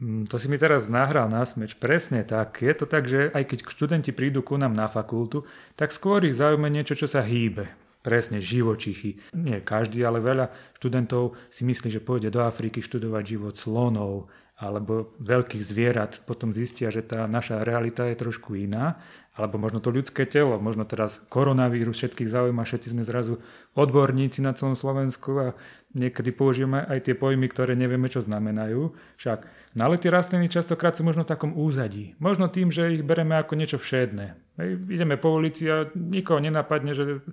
Mm, 0.01 0.25
to 0.31 0.41
si 0.41 0.49
mi 0.49 0.57
teraz 0.57 0.89
nahral 0.89 1.29
na 1.29 1.45
smeč. 1.45 1.77
Presne 1.77 2.25
tak. 2.25 2.65
Je 2.65 2.73
to 2.73 2.87
tak, 2.89 3.05
že 3.05 3.29
aj 3.35 3.45
keď 3.45 3.59
študenti 3.69 4.11
prídu 4.15 4.41
ku 4.41 4.57
nám 4.57 4.73
na 4.73 4.89
fakultu, 4.89 5.45
tak 5.77 5.93
skôr 5.93 6.25
ich 6.25 6.39
zaujíma 6.39 6.73
niečo, 6.73 6.97
čo 6.97 7.11
sa 7.11 7.21
hýbe. 7.21 7.69
Presne, 8.03 8.43
živočichy. 8.43 9.21
Nie 9.31 9.63
každý, 9.63 10.03
ale 10.03 10.19
veľa 10.19 10.51
študentov 10.75 11.39
si 11.55 11.63
myslí, 11.63 11.87
že 11.87 12.03
pôjde 12.03 12.35
do 12.35 12.43
Afriky 12.43 12.83
študovať 12.83 13.23
život 13.39 13.55
slonov 13.55 14.27
alebo 14.59 15.15
veľkých 15.19 15.63
zvierat. 15.63 16.23
Potom 16.23 16.55
zistia, 16.55 16.91
že 16.91 17.03
tá 17.03 17.27
naša 17.31 17.67
realita 17.67 18.07
je 18.07 18.19
trošku 18.19 18.55
iná. 18.55 18.99
Alebo 19.33 19.57
možno 19.57 19.81
to 19.81 19.89
ľudské 19.89 20.29
telo, 20.29 20.61
možno 20.61 20.85
teraz 20.85 21.17
koronavírus 21.33 21.97
všetkých 21.97 22.29
zaujíma, 22.29 22.69
všetci 22.69 22.93
sme 22.93 23.01
zrazu 23.01 23.41
odborníci 23.73 24.45
na 24.45 24.53
celom 24.53 24.77
Slovensku 24.77 25.31
a 25.41 25.47
niekedy 25.93 26.33
použijeme 26.33 26.85
aj 26.89 27.09
tie 27.09 27.15
pojmy, 27.17 27.49
ktoré 27.49 27.77
nevieme, 27.77 28.09
čo 28.09 28.25
znamenajú. 28.25 28.97
Však 29.21 29.39
ale 29.81 29.97
tie 29.97 30.13
rastliny 30.13 30.53
častokrát 30.53 30.97
sú 30.97 31.05
možno 31.05 31.25
v 31.25 31.33
takom 31.33 31.53
úzadí. 31.57 32.13
Možno 32.21 32.49
tým, 32.49 32.69
že 32.69 33.01
ich 33.01 33.05
bereme 33.05 33.37
ako 33.41 33.57
niečo 33.57 33.81
všedné. 33.81 34.37
Hej, 34.61 34.85
ideme 34.85 35.17
po 35.17 35.33
ulici 35.33 35.65
a 35.65 35.89
nikoho 35.97 36.37
nenapadne, 36.37 36.93
že, 36.93 37.25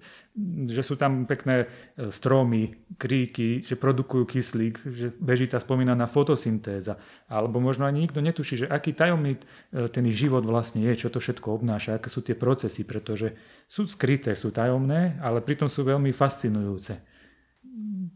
že 0.71 0.79
sú 0.79 0.95
tam 0.95 1.27
pekné 1.27 1.67
e, 1.67 2.07
stromy, 2.15 2.79
kríky, 2.95 3.59
že 3.59 3.75
produkujú 3.75 4.23
kyslík, 4.23 4.87
že 4.87 5.11
beží 5.19 5.51
tá 5.51 5.59
spomínaná 5.59 6.07
fotosyntéza. 6.07 6.95
Alebo 7.27 7.59
možno 7.59 7.83
ani 7.83 8.07
nikto 8.07 8.23
netuší, 8.23 8.63
že 8.63 8.71
aký 8.71 8.95
tajomný 8.95 9.35
e, 9.35 9.91
ten 9.91 10.07
ich 10.07 10.15
život 10.15 10.47
vlastne 10.47 10.79
je, 10.87 10.95
čo 10.95 11.11
to 11.11 11.19
všetko 11.19 11.59
obnáša, 11.59 11.99
aké 11.99 12.07
sú 12.07 12.23
tie 12.23 12.39
procesy, 12.39 12.87
pretože 12.87 13.35
sú 13.67 13.83
skryté, 13.83 14.31
sú 14.31 14.55
tajomné, 14.55 15.19
ale 15.19 15.43
pritom 15.43 15.67
sú 15.67 15.83
veľmi 15.83 16.15
fascinujúce 16.15 17.18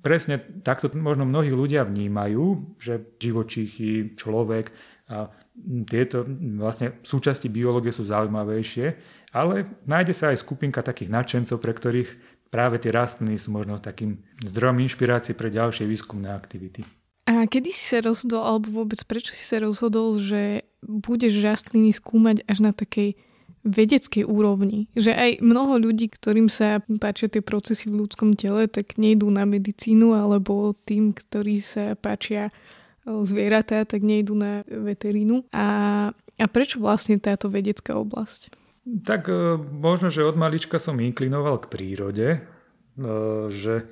presne 0.01 0.41
takto 0.63 0.89
možno 0.95 1.27
mnohí 1.27 1.51
ľudia 1.51 1.83
vnímajú, 1.85 2.77
že 2.79 3.13
živočíchy, 3.19 4.17
človek 4.17 4.73
a 5.11 5.29
tieto 5.85 6.25
vlastne 6.57 6.97
súčasti 7.05 7.51
biológie 7.51 7.93
sú 7.93 8.07
zaujímavejšie, 8.07 8.85
ale 9.35 9.69
nájde 9.85 10.13
sa 10.15 10.31
aj 10.33 10.41
skupinka 10.41 10.81
takých 10.81 11.13
nadšencov, 11.13 11.57
pre 11.61 11.73
ktorých 11.75 12.09
práve 12.49 12.81
tie 12.81 12.89
rastliny 12.89 13.37
sú 13.37 13.53
možno 13.53 13.77
takým 13.77 14.21
zdrojom 14.41 14.81
inšpirácie 14.81 15.37
pre 15.37 15.53
ďalšie 15.53 15.85
výskumné 15.85 16.33
aktivity. 16.33 16.85
A 17.23 17.47
kedy 17.47 17.71
si 17.71 17.83
sa 17.95 17.99
rozhodol, 18.03 18.43
alebo 18.43 18.83
vôbec 18.83 18.99
prečo 19.07 19.31
si 19.31 19.43
sa 19.43 19.57
rozhodol, 19.63 20.19
že 20.19 20.67
budeš 20.83 21.39
rastliny 21.39 21.95
skúmať 21.95 22.43
až 22.45 22.57
na 22.61 22.71
takej 22.75 23.15
vedeckej 23.63 24.27
úrovni. 24.27 24.91
Že 24.93 25.11
aj 25.15 25.31
mnoho 25.39 25.79
ľudí, 25.79 26.11
ktorým 26.11 26.51
sa 26.51 26.83
páčia 26.99 27.31
tie 27.31 27.39
procesy 27.39 27.87
v 27.87 28.03
ľudskom 28.03 28.35
tele, 28.35 28.67
tak 28.67 28.99
nejdú 28.99 29.31
na 29.31 29.47
medicínu, 29.47 30.13
alebo 30.13 30.75
tým, 30.83 31.15
ktorí 31.15 31.57
sa 31.63 31.95
páčia 31.95 32.51
zvieratá, 33.03 33.83
tak 33.83 34.03
nejdú 34.03 34.35
na 34.35 34.63
veterínu. 34.67 35.47
A, 35.51 35.67
a 36.15 36.45
prečo 36.47 36.79
vlastne 36.79 37.19
táto 37.19 37.51
vedecká 37.51 37.95
oblasť? 37.99 38.51
Tak 38.83 39.31
e, 39.31 39.59
možno, 39.59 40.11
že 40.11 40.27
od 40.27 40.35
malička 40.35 40.75
som 40.75 40.99
inklinoval 40.99 41.63
k 41.63 41.71
prírode, 41.71 42.27
e, 42.35 42.39
že 43.47 43.87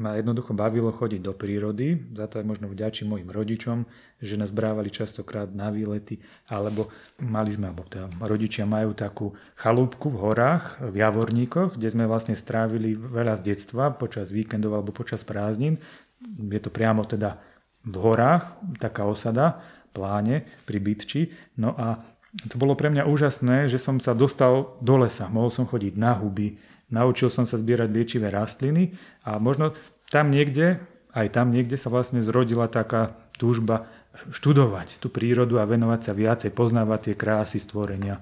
ma 0.00 0.16
jednoducho 0.16 0.56
bavilo 0.56 0.88
chodiť 0.88 1.20
do 1.20 1.36
prírody, 1.36 2.00
za 2.16 2.24
to 2.24 2.40
aj 2.40 2.48
možno 2.48 2.66
vďačím 2.72 3.12
mojim 3.12 3.28
rodičom, 3.28 3.84
že 4.24 4.40
nás 4.40 4.48
brávali 4.48 4.88
častokrát 4.88 5.52
na 5.52 5.68
výlety, 5.68 6.16
alebo 6.48 6.88
mali 7.20 7.52
sme, 7.52 7.68
alebo 7.68 7.84
teda 7.84 8.08
rodičia 8.24 8.64
majú 8.64 8.96
takú 8.96 9.36
chalúbku 9.60 10.08
v 10.08 10.16
horách, 10.16 10.80
v 10.80 10.96
Javorníkoch, 10.96 11.76
kde 11.76 11.88
sme 11.92 12.08
vlastne 12.08 12.32
strávili 12.32 12.96
veľa 12.96 13.36
z 13.44 13.52
detstva 13.52 13.92
počas 13.92 14.32
víkendov 14.32 14.80
alebo 14.80 14.96
počas 14.96 15.20
prázdnin. 15.28 15.76
Je 16.24 16.60
to 16.62 16.72
priamo 16.72 17.04
teda 17.04 17.36
v 17.84 17.96
horách, 17.98 18.56
taká 18.80 19.04
osada, 19.04 19.60
pláne 19.92 20.48
pri 20.64 20.78
Bytči. 20.80 21.22
No 21.60 21.76
a 21.76 22.00
to 22.48 22.56
bolo 22.56 22.72
pre 22.72 22.88
mňa 22.88 23.04
úžasné, 23.04 23.68
že 23.68 23.76
som 23.76 24.00
sa 24.00 24.16
dostal 24.16 24.72
do 24.80 24.96
lesa. 24.96 25.28
Mohol 25.28 25.50
som 25.52 25.64
chodiť 25.68 26.00
na 26.00 26.16
huby, 26.16 26.56
naučil 26.92 27.32
som 27.32 27.48
sa 27.48 27.56
zbierať 27.56 27.88
liečivé 27.88 28.28
rastliny 28.28 28.92
a 29.24 29.40
možno 29.40 29.72
tam 30.12 30.28
niekde, 30.28 30.78
aj 31.16 31.32
tam 31.32 31.50
niekde 31.50 31.80
sa 31.80 31.88
vlastne 31.88 32.20
zrodila 32.20 32.68
taká 32.68 33.16
túžba 33.40 33.88
študovať 34.12 35.00
tú 35.00 35.08
prírodu 35.08 35.56
a 35.56 35.64
venovať 35.64 36.00
sa 36.04 36.12
viacej, 36.12 36.52
poznávať 36.52 37.00
tie 37.10 37.14
krásy 37.16 37.56
stvorenia. 37.56 38.20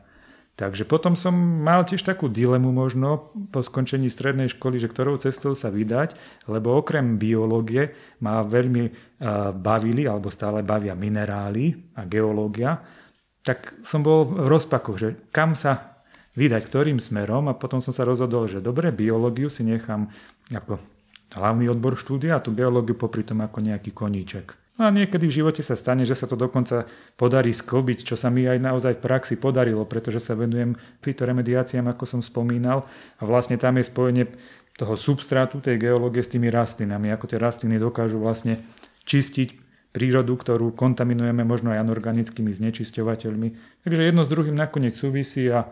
Takže 0.55 0.85
potom 0.85 1.17
som 1.17 1.33
mal 1.35 1.89
tiež 1.89 2.05
takú 2.05 2.29
dilemu 2.29 2.69
možno 2.69 3.33
po 3.49 3.65
skončení 3.65 4.13
strednej 4.13 4.53
školy, 4.53 4.77
že 4.77 4.93
ktorou 4.93 5.17
cestou 5.17 5.57
sa 5.57 5.73
vydať, 5.73 6.15
lebo 6.53 6.77
okrem 6.77 7.17
biológie 7.17 7.97
ma 8.21 8.45
veľmi 8.45 9.17
bavili, 9.57 10.05
alebo 10.05 10.29
stále 10.29 10.61
bavia 10.61 10.93
minerály 10.93 11.97
a 11.97 12.05
geológia, 12.05 12.77
tak 13.41 13.73
som 13.81 14.05
bol 14.05 14.29
v 14.29 14.53
rozpakoch, 14.53 14.97
že 15.01 15.09
kam 15.33 15.57
sa 15.57 15.90
vydať 16.39 16.63
ktorým 16.67 16.99
smerom 17.03 17.51
a 17.51 17.59
potom 17.59 17.83
som 17.83 17.91
sa 17.91 18.07
rozhodol, 18.07 18.47
že 18.47 18.63
dobre, 18.63 18.95
biológiu 18.95 19.51
si 19.51 19.67
nechám 19.67 20.11
ako 20.51 20.79
hlavný 21.35 21.71
odbor 21.71 21.95
štúdia 21.95 22.39
a 22.39 22.43
tú 22.43 22.51
biológiu 22.51 22.99
popri 22.99 23.23
tom 23.23 23.43
ako 23.43 23.63
nejaký 23.63 23.95
koníček. 23.95 24.55
No 24.81 24.89
a 24.89 24.95
niekedy 24.97 25.29
v 25.29 25.37
živote 25.45 25.61
sa 25.61 25.77
stane, 25.77 26.09
že 26.09 26.17
sa 26.17 26.25
to 26.25 26.41
dokonca 26.41 26.89
podarí 27.21 27.53
sklbiť, 27.53 28.01
čo 28.01 28.17
sa 28.17 28.33
mi 28.33 28.49
aj 28.49 28.65
naozaj 28.65 28.97
v 28.97 29.05
praxi 29.05 29.37
podarilo, 29.37 29.85
pretože 29.85 30.25
sa 30.25 30.33
venujem 30.33 30.73
fitoremediáciám, 31.05 31.93
ako 31.93 32.05
som 32.09 32.21
spomínal, 32.25 32.89
a 33.21 33.29
vlastne 33.29 33.61
tam 33.61 33.77
je 33.77 33.85
spojenie 33.85 34.25
toho 34.81 34.97
substrátu, 34.97 35.61
tej 35.61 35.77
geológie 35.77 36.25
s 36.25 36.33
tými 36.33 36.49
rastlinami, 36.49 37.13
ako 37.13 37.29
tie 37.29 37.37
rastliny 37.37 37.77
dokážu 37.77 38.17
vlastne 38.25 38.65
čistiť 39.05 39.53
prírodu, 39.93 40.33
ktorú 40.33 40.73
kontaminujeme 40.73 41.45
možno 41.45 41.77
aj 41.77 41.85
anorganickými 41.85 42.49
znečisťovateľmi. 42.49 43.49
Takže 43.85 44.01
jedno 44.01 44.25
s 44.25 44.33
druhým 44.33 44.57
nakoniec 44.57 44.97
súvisí 44.97 45.45
a 45.53 45.69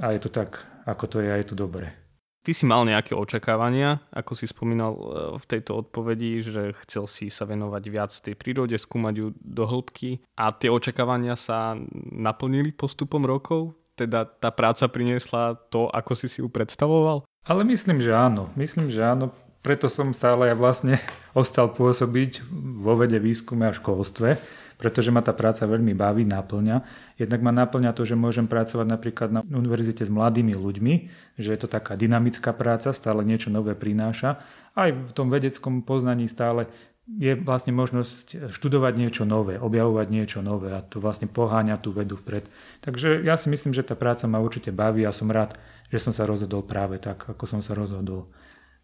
a 0.00 0.14
je 0.14 0.20
to 0.22 0.30
tak, 0.30 0.62
ako 0.86 1.04
to 1.06 1.16
je 1.20 1.28
a 1.32 1.36
je 1.38 1.46
to 1.48 1.56
dobré. 1.58 2.02
Ty 2.42 2.50
si 2.50 2.66
mal 2.66 2.82
nejaké 2.82 3.14
očakávania, 3.14 4.02
ako 4.10 4.34
si 4.34 4.50
spomínal 4.50 4.92
e, 4.98 5.02
v 5.38 5.44
tejto 5.46 5.86
odpovedi, 5.86 6.42
že 6.42 6.74
chcel 6.82 7.06
si 7.06 7.30
sa 7.30 7.46
venovať 7.46 7.82
viac 7.86 8.10
tej 8.10 8.34
prírode, 8.34 8.74
skúmať 8.74 9.14
ju 9.14 9.26
do 9.38 9.62
hĺbky 9.62 10.26
a 10.34 10.50
tie 10.50 10.66
očakávania 10.66 11.38
sa 11.38 11.78
naplnili 12.10 12.74
postupom 12.74 13.22
rokov? 13.22 13.78
Teda 13.94 14.26
tá 14.26 14.50
práca 14.50 14.90
priniesla 14.90 15.54
to, 15.70 15.86
ako 15.86 16.18
si 16.18 16.26
si 16.26 16.42
ju 16.42 16.50
predstavoval? 16.50 17.22
Ale 17.46 17.62
myslím, 17.62 18.02
že 18.02 18.10
áno. 18.10 18.50
Myslím, 18.58 18.90
že 18.90 19.06
áno. 19.06 19.30
Preto 19.62 19.86
som 19.86 20.10
sa 20.10 20.34
ale 20.34 20.50
vlastne 20.58 20.98
ostal 21.38 21.70
pôsobiť 21.70 22.42
vo 22.82 22.98
vede, 22.98 23.22
výskume 23.22 23.70
a 23.70 23.72
školstve, 23.72 24.34
pretože 24.74 25.14
ma 25.14 25.22
tá 25.22 25.30
práca 25.30 25.62
veľmi 25.70 25.94
baví, 25.94 26.26
naplňa. 26.26 26.82
Jednak 27.14 27.40
ma 27.46 27.54
naplňa 27.54 27.94
to, 27.94 28.02
že 28.02 28.18
môžem 28.18 28.50
pracovať 28.50 28.86
napríklad 28.90 29.30
na 29.30 29.46
univerzite 29.46 30.02
s 30.02 30.10
mladými 30.10 30.58
ľuďmi, 30.58 30.94
že 31.38 31.54
je 31.54 31.58
to 31.62 31.70
taká 31.70 31.94
dynamická 31.94 32.50
práca, 32.50 32.90
stále 32.90 33.22
niečo 33.22 33.54
nové 33.54 33.78
prináša. 33.78 34.42
Aj 34.74 34.90
v 34.90 35.10
tom 35.14 35.30
vedeckom 35.30 35.86
poznaní 35.86 36.26
stále 36.26 36.66
je 37.06 37.38
vlastne 37.38 37.70
možnosť 37.70 38.50
študovať 38.50 38.94
niečo 38.98 39.22
nové, 39.22 39.62
objavovať 39.62 40.06
niečo 40.10 40.38
nové 40.42 40.74
a 40.74 40.82
to 40.82 40.98
vlastne 40.98 41.30
poháňa 41.30 41.78
tú 41.78 41.94
vedu 41.94 42.18
vpred. 42.18 42.50
Takže 42.82 43.22
ja 43.22 43.38
si 43.38 43.46
myslím, 43.46 43.70
že 43.70 43.86
tá 43.86 43.94
práca 43.94 44.26
ma 44.26 44.42
určite 44.42 44.74
baví 44.74 45.06
a 45.06 45.14
som 45.14 45.30
rád, 45.30 45.54
že 45.90 46.02
som 46.02 46.10
sa 46.10 46.26
rozhodol 46.26 46.66
práve 46.66 46.98
tak, 46.98 47.30
ako 47.30 47.46
som 47.46 47.60
sa 47.62 47.78
rozhodol. 47.78 48.26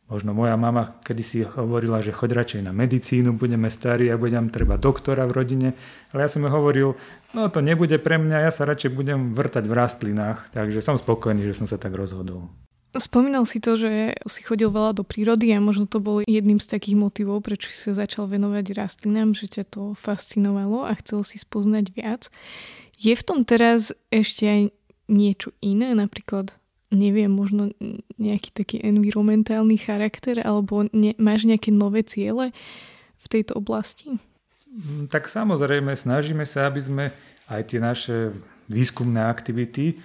Možno 0.09 0.33
moja 0.33 0.57
mama 0.57 0.97
kedysi 1.05 1.45
hovorila, 1.45 2.01
že 2.01 2.17
choď 2.17 2.33
radšej 2.33 2.63
na 2.65 2.73
medicínu, 2.73 3.37
budeme 3.37 3.69
starí 3.69 4.09
a 4.09 4.17
budem 4.17 4.49
treba 4.49 4.81
doktora 4.81 5.29
v 5.29 5.37
rodine. 5.37 5.69
Ale 6.17 6.25
ja 6.25 6.33
som 6.33 6.41
jej 6.41 6.49
hovoril, 6.49 6.97
no 7.37 7.53
to 7.53 7.61
nebude 7.61 8.01
pre 8.01 8.17
mňa, 8.17 8.49
ja 8.49 8.53
sa 8.53 8.65
radšej 8.65 8.97
budem 8.97 9.37
vrtať 9.37 9.69
v 9.69 9.77
rastlinách. 9.77 10.49
Takže 10.57 10.81
som 10.81 10.97
spokojný, 10.97 11.45
že 11.45 11.61
som 11.61 11.69
sa 11.69 11.77
tak 11.77 11.93
rozhodol. 11.93 12.49
Spomínal 12.97 13.45
si 13.45 13.61
to, 13.61 13.77
že 13.77 14.17
si 14.25 14.41
chodil 14.41 14.73
veľa 14.73 14.97
do 14.97 15.05
prírody 15.05 15.53
a 15.53 15.61
možno 15.61 15.85
to 15.85 16.01
bol 16.01 16.25
jedným 16.25 16.57
z 16.57 16.73
takých 16.73 16.97
motivov, 16.97 17.45
prečo 17.45 17.69
si 17.69 17.77
sa 17.77 17.93
začal 17.93 18.33
venovať 18.33 18.65
rastlinám, 18.73 19.37
že 19.37 19.61
ťa 19.61 19.65
to 19.69 19.83
fascinovalo 19.93 20.89
a 20.89 20.97
chcel 20.97 21.21
si 21.21 21.37
spoznať 21.37 21.93
viac. 21.93 22.33
Je 22.97 23.13
v 23.13 23.23
tom 23.29 23.45
teraz 23.45 23.93
ešte 24.09 24.49
aj 24.49 24.61
niečo 25.13 25.53
iné, 25.61 25.93
napríklad 25.93 26.57
neviem, 26.89 27.29
možno 27.29 27.73
nejaký 28.17 28.51
taký 28.53 28.77
environmentálny 28.81 29.77
charakter 29.77 30.41
alebo 30.41 30.89
ne, 30.93 31.13
máš 31.21 31.45
nejaké 31.45 31.69
nové 31.69 32.05
ciele 32.05 32.53
v 33.19 33.27
tejto 33.29 33.61
oblasti? 33.61 34.17
Mm, 34.69 35.13
tak 35.13 35.29
samozrejme, 35.29 35.93
snažíme 35.93 36.45
sa, 36.49 36.69
aby 36.69 36.81
sme 36.81 37.05
aj 37.49 37.63
tie 37.69 37.81
naše 37.81 38.17
výskumné 38.69 39.25
aktivity 39.25 39.97
eh, 39.97 39.99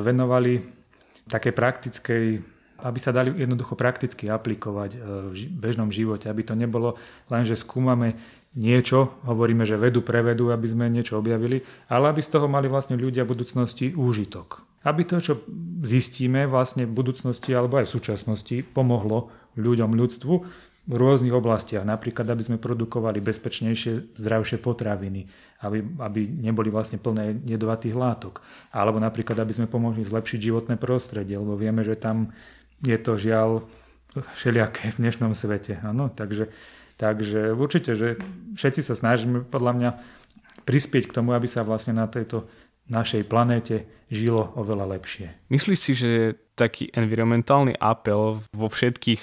venovali 0.00 0.82
také 1.28 1.54
praktickej, 1.54 2.42
aby 2.82 2.98
sa 2.98 3.14
dali 3.14 3.30
jednoducho 3.32 3.78
prakticky 3.78 4.26
aplikovať 4.26 4.90
e, 4.92 4.98
v 5.30 5.34
bežnom 5.54 5.88
živote, 5.94 6.26
aby 6.26 6.42
to 6.42 6.58
nebolo 6.58 6.98
len, 7.30 7.46
že 7.46 7.54
skúmame 7.54 8.18
niečo, 8.52 9.16
hovoríme, 9.24 9.64
že 9.64 9.80
vedu 9.80 10.04
pre 10.04 10.20
vedu, 10.20 10.52
aby 10.52 10.66
sme 10.68 10.90
niečo 10.92 11.16
objavili, 11.16 11.62
ale 11.88 12.12
aby 12.12 12.20
z 12.20 12.36
toho 12.36 12.50
mali 12.50 12.68
vlastne 12.68 12.98
ľudia 12.98 13.24
v 13.24 13.32
budúcnosti 13.38 13.94
úžitok. 13.96 14.66
Aby 14.82 15.06
to, 15.06 15.22
čo 15.22 15.40
zistíme 15.82 16.46
vlastne 16.46 16.86
v 16.86 16.94
budúcnosti 16.94 17.50
alebo 17.52 17.82
aj 17.82 17.90
v 17.90 17.94
súčasnosti, 17.98 18.56
pomohlo 18.70 19.34
ľuďom, 19.58 19.92
ľudstvu 19.92 20.34
v 20.82 20.94
rôznych 20.98 21.30
oblastiach. 21.30 21.86
Napríklad, 21.86 22.26
aby 22.26 22.42
sme 22.42 22.58
produkovali 22.58 23.22
bezpečnejšie, 23.22 24.18
zdravšie 24.18 24.58
potraviny, 24.58 25.30
aby, 25.62 25.78
aby 26.02 26.20
neboli 26.26 26.74
vlastne 26.74 26.98
plné 26.98 27.38
jedovatých 27.46 27.94
látok. 27.94 28.42
Alebo 28.74 28.98
napríklad, 28.98 29.38
aby 29.38 29.54
sme 29.54 29.70
pomohli 29.70 30.02
zlepšiť 30.02 30.38
životné 30.42 30.74
prostredie, 30.78 31.38
lebo 31.38 31.54
vieme, 31.54 31.86
že 31.86 31.94
tam 31.94 32.34
je 32.82 32.98
to 32.98 33.14
žiaľ 33.14 33.62
všelijaké 34.34 34.90
v 34.90 35.00
dnešnom 35.06 35.32
svete. 35.38 35.78
Ano? 35.86 36.10
Takže, 36.10 36.50
takže 36.98 37.54
určite, 37.54 37.94
že 37.94 38.18
všetci 38.58 38.82
sa 38.82 38.98
snažíme 38.98 39.46
podľa 39.46 39.72
mňa 39.78 39.90
prispieť 40.66 41.10
k 41.10 41.14
tomu, 41.14 41.34
aby 41.34 41.46
sa 41.46 41.62
vlastne 41.62 41.94
na 41.94 42.10
tejto 42.10 42.50
našej 42.88 43.26
planéte 43.26 43.86
žilo 44.12 44.52
oveľa 44.58 44.98
lepšie. 44.98 45.32
Myslíš 45.48 45.78
si, 45.78 45.92
že 45.96 46.10
taký 46.54 46.92
environmentálny 46.92 47.78
apel 47.80 48.44
vo 48.52 48.68
všetkých 48.68 49.22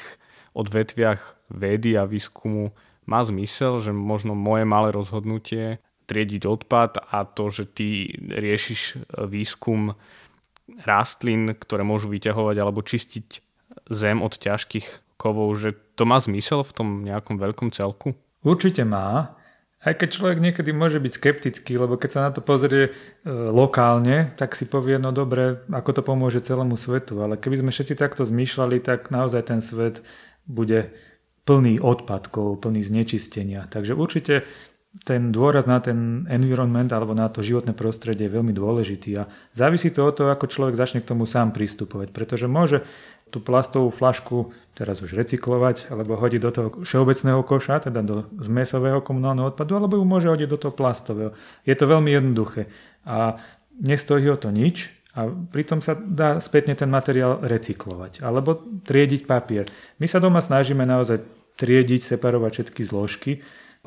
odvetviach 0.58 1.52
vedy 1.54 1.94
a 1.96 2.10
výskumu 2.10 2.74
má 3.06 3.22
zmysel, 3.26 3.82
že 3.82 3.94
možno 3.94 4.38
moje 4.38 4.66
malé 4.66 4.94
rozhodnutie 4.94 5.82
triediť 6.10 6.46
odpad 6.50 7.06
a 7.14 7.26
to, 7.26 7.54
že 7.54 7.70
ty 7.70 8.18
riešiš 8.18 9.06
výskum 9.30 9.94
rastlín, 10.86 11.54
ktoré 11.54 11.86
môžu 11.86 12.10
vyťahovať 12.10 12.56
alebo 12.58 12.82
čistiť 12.82 13.28
zem 13.90 14.22
od 14.26 14.34
ťažkých 14.34 15.18
kovov, 15.22 15.54
že 15.58 15.78
to 15.94 16.10
má 16.10 16.18
zmysel 16.18 16.66
v 16.66 16.74
tom 16.74 16.88
nejakom 17.06 17.38
veľkom 17.38 17.70
celku? 17.74 18.18
Určite 18.42 18.86
má. 18.86 19.38
Aj 19.80 19.96
keď 19.96 20.10
človek 20.12 20.44
niekedy 20.44 20.76
môže 20.76 21.00
byť 21.00 21.14
skeptický, 21.16 21.80
lebo 21.80 21.96
keď 21.96 22.10
sa 22.12 22.22
na 22.28 22.32
to 22.36 22.44
pozrie 22.44 22.92
e, 22.92 22.92
lokálne, 23.32 24.36
tak 24.36 24.52
si 24.60 24.68
povie, 24.68 25.00
no 25.00 25.16
dobre, 25.16 25.64
ako 25.72 25.90
to 25.96 26.02
pomôže 26.04 26.44
celému 26.44 26.76
svetu. 26.76 27.24
Ale 27.24 27.40
keby 27.40 27.64
sme 27.64 27.72
všetci 27.72 27.96
takto 27.96 28.28
zmýšľali, 28.28 28.84
tak 28.84 29.08
naozaj 29.08 29.48
ten 29.48 29.64
svet 29.64 30.04
bude 30.44 30.92
plný 31.48 31.80
odpadkov, 31.80 32.60
plný 32.60 32.84
znečistenia. 32.84 33.72
Takže 33.72 33.96
určite 33.96 34.44
ten 35.06 35.30
dôraz 35.30 35.70
na 35.70 35.78
ten 35.78 36.26
environment 36.28 36.90
alebo 36.90 37.14
na 37.14 37.30
to 37.30 37.46
životné 37.46 37.78
prostredie 37.78 38.26
je 38.26 38.36
veľmi 38.36 38.52
dôležitý 38.58 39.22
a 39.22 39.30
závisí 39.54 39.94
to 39.94 40.02
od 40.02 40.18
toho, 40.18 40.30
ako 40.34 40.50
človek 40.50 40.74
začne 40.74 41.06
k 41.06 41.10
tomu 41.14 41.30
sám 41.30 41.54
pristupovať, 41.54 42.10
pretože 42.10 42.50
môže 42.50 42.82
tú 43.30 43.40
plastovú 43.40 43.94
flašku 43.94 44.52
teraz 44.74 45.00
už 45.00 45.14
recyklovať 45.14 45.94
alebo 45.94 46.18
hodiť 46.18 46.42
do 46.42 46.52
toho 46.52 46.68
všeobecného 46.84 47.42
koša, 47.46 47.90
teda 47.90 48.02
do 48.02 48.26
zmesového 48.42 49.00
komunálneho 49.06 49.54
odpadu, 49.54 49.78
alebo 49.78 49.98
ju 49.98 50.06
môže 50.06 50.28
hodiť 50.28 50.50
do 50.50 50.58
toho 50.58 50.74
plastového. 50.74 51.32
Je 51.64 51.76
to 51.78 51.86
veľmi 51.86 52.10
jednoduché 52.10 52.68
a 53.06 53.38
nestojí 53.80 54.28
o 54.30 54.38
to 54.40 54.50
nič, 54.52 55.00
a 55.18 55.26
pritom 55.26 55.82
sa 55.82 55.98
dá 55.98 56.38
spätne 56.38 56.78
ten 56.78 56.86
materiál 56.86 57.42
recyklovať 57.42 58.22
alebo 58.22 58.62
triediť 58.86 59.26
papier. 59.26 59.66
My 59.98 60.06
sa 60.06 60.22
doma 60.22 60.38
snažíme 60.38 60.86
naozaj 60.86 61.26
triediť, 61.58 62.16
separovať 62.16 62.52
všetky 62.54 62.82
zložky, 62.86 63.32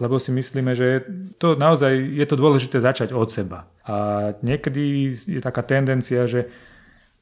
lebo 0.03 0.19
si 0.19 0.35
myslíme, 0.35 0.75
že 0.75 1.07
to 1.39 1.55
naozaj 1.55 1.95
je 1.95 2.27
to 2.27 2.35
dôležité 2.35 2.83
začať 2.83 3.15
od 3.15 3.31
seba. 3.31 3.71
A 3.87 3.95
niekedy 4.43 5.15
je 5.15 5.41
taká 5.41 5.63
tendencia, 5.63 6.27
že 6.27 6.51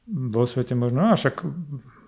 vo 0.09 0.49
svete 0.49 0.73
možno, 0.73 1.05
no 1.05 1.13
však 1.13 1.45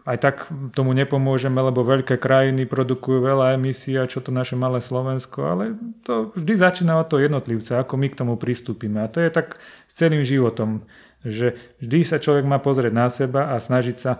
aj 0.03 0.17
tak 0.19 0.35
tomu 0.75 0.91
nepomôžeme, 0.91 1.55
lebo 1.55 1.87
veľké 1.87 2.19
krajiny 2.19 2.67
produkujú 2.67 3.23
veľa 3.23 3.55
emisí 3.55 3.95
a 3.95 4.07
čo 4.07 4.19
to 4.19 4.35
naše 4.35 4.59
malé 4.59 4.83
Slovensko, 4.83 5.39
ale 5.47 5.63
to 6.03 6.35
vždy 6.35 6.53
začína 6.59 6.99
od 6.99 7.07
toho 7.07 7.23
jednotlivca, 7.23 7.79
ako 7.79 7.95
my 7.95 8.07
k 8.11 8.19
tomu 8.19 8.33
pristúpime. 8.35 8.99
A 8.99 9.07
to 9.07 9.23
je 9.23 9.31
tak 9.31 9.63
s 9.87 9.93
celým 9.95 10.27
životom, 10.27 10.83
že 11.23 11.55
vždy 11.79 11.99
sa 12.03 12.19
človek 12.19 12.43
má 12.43 12.59
pozrieť 12.59 12.93
na 12.93 13.07
seba 13.07 13.55
a 13.55 13.59
snažiť 13.63 13.95
sa 13.95 14.19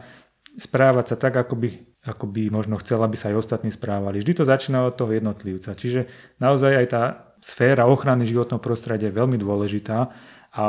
správať 0.55 1.05
sa 1.13 1.15
tak, 1.19 1.35
ako 1.35 1.59
by 1.59 1.69
ako 2.03 2.27
by 2.27 2.51
možno 2.51 2.75
chcel, 2.83 2.99
aby 2.99 3.15
sa 3.15 3.31
aj 3.31 3.47
ostatní 3.47 3.71
správali. 3.71 4.19
Vždy 4.19 4.33
to 4.35 4.43
začína 4.43 4.83
od 4.83 4.99
toho 4.99 5.15
jednotlivca. 5.15 5.71
Čiže 5.71 6.11
naozaj 6.43 6.71
aj 6.83 6.87
tá 6.91 7.03
sféra 7.39 7.87
ochrany 7.87 8.27
životného 8.27 8.59
prostredia 8.59 9.07
je 9.07 9.15
veľmi 9.15 9.39
dôležitá 9.39 10.11
a 10.51 10.65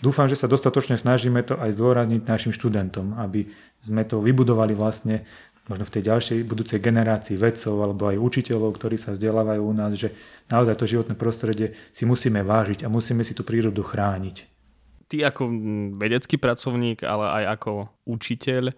dúfam, 0.00 0.28
že 0.28 0.36
sa 0.36 0.50
dostatočne 0.50 1.00
snažíme 1.00 1.40
to 1.44 1.56
aj 1.56 1.72
zdôrazniť 1.76 2.22
našim 2.28 2.52
študentom, 2.52 3.16
aby 3.16 3.48
sme 3.80 4.04
to 4.04 4.20
vybudovali 4.20 4.76
vlastne 4.76 5.24
možno 5.66 5.82
v 5.82 5.94
tej 5.98 6.02
ďalšej 6.06 6.38
budúcej 6.46 6.78
generácii 6.78 7.34
vedcov 7.34 7.74
alebo 7.82 8.06
aj 8.06 8.22
učiteľov, 8.22 8.78
ktorí 8.78 8.96
sa 8.96 9.12
vzdelávajú 9.12 9.62
u 9.66 9.74
nás, 9.74 9.98
že 9.98 10.14
naozaj 10.46 10.78
to 10.78 10.86
životné 10.86 11.14
prostredie 11.18 11.74
si 11.90 12.06
musíme 12.06 12.38
vážiť 12.46 12.86
a 12.86 12.92
musíme 12.92 13.26
si 13.26 13.34
tú 13.34 13.42
prírodu 13.42 13.82
chrániť. 13.82 14.46
Ty 15.06 15.30
ako 15.30 15.42
vedecký 15.98 16.38
pracovník, 16.38 17.02
ale 17.02 17.42
aj 17.42 17.44
ako 17.58 17.90
učiteľ 18.06 18.74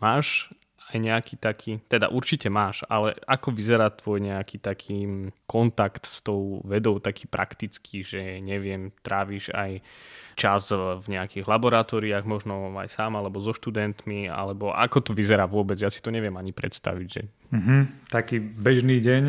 máš 0.00 0.52
aj 0.92 1.00
nejaký 1.00 1.34
taký, 1.40 1.80
teda 1.88 2.12
určite 2.12 2.52
máš, 2.52 2.84
ale 2.86 3.16
ako 3.24 3.48
vyzerá 3.56 3.88
tvoj 3.88 4.20
nejaký 4.20 4.60
taký 4.60 5.32
kontakt 5.48 6.04
s 6.04 6.20
tou 6.20 6.60
vedou, 6.68 7.00
taký 7.00 7.24
praktický, 7.24 8.04
že 8.04 8.20
neviem, 8.44 8.92
tráviš 9.00 9.48
aj 9.56 9.80
čas 10.36 10.68
v 10.76 11.06
nejakých 11.08 11.48
laboratóriách, 11.48 12.28
možno 12.28 12.76
aj 12.76 12.92
sám, 12.92 13.16
alebo 13.16 13.40
so 13.40 13.56
študentmi, 13.56 14.28
alebo 14.28 14.72
ako 14.72 15.00
to 15.00 15.12
vyzerá 15.16 15.48
vôbec, 15.48 15.80
ja 15.80 15.88
si 15.88 16.04
to 16.04 16.12
neviem 16.12 16.36
ani 16.36 16.52
predstaviť. 16.52 17.08
Že... 17.08 17.22
Mm-hmm, 17.56 17.80
taký 18.12 18.36
bežný 18.40 19.00
deň, 19.00 19.22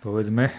povedzme. 0.00 0.48
E, 0.48 0.54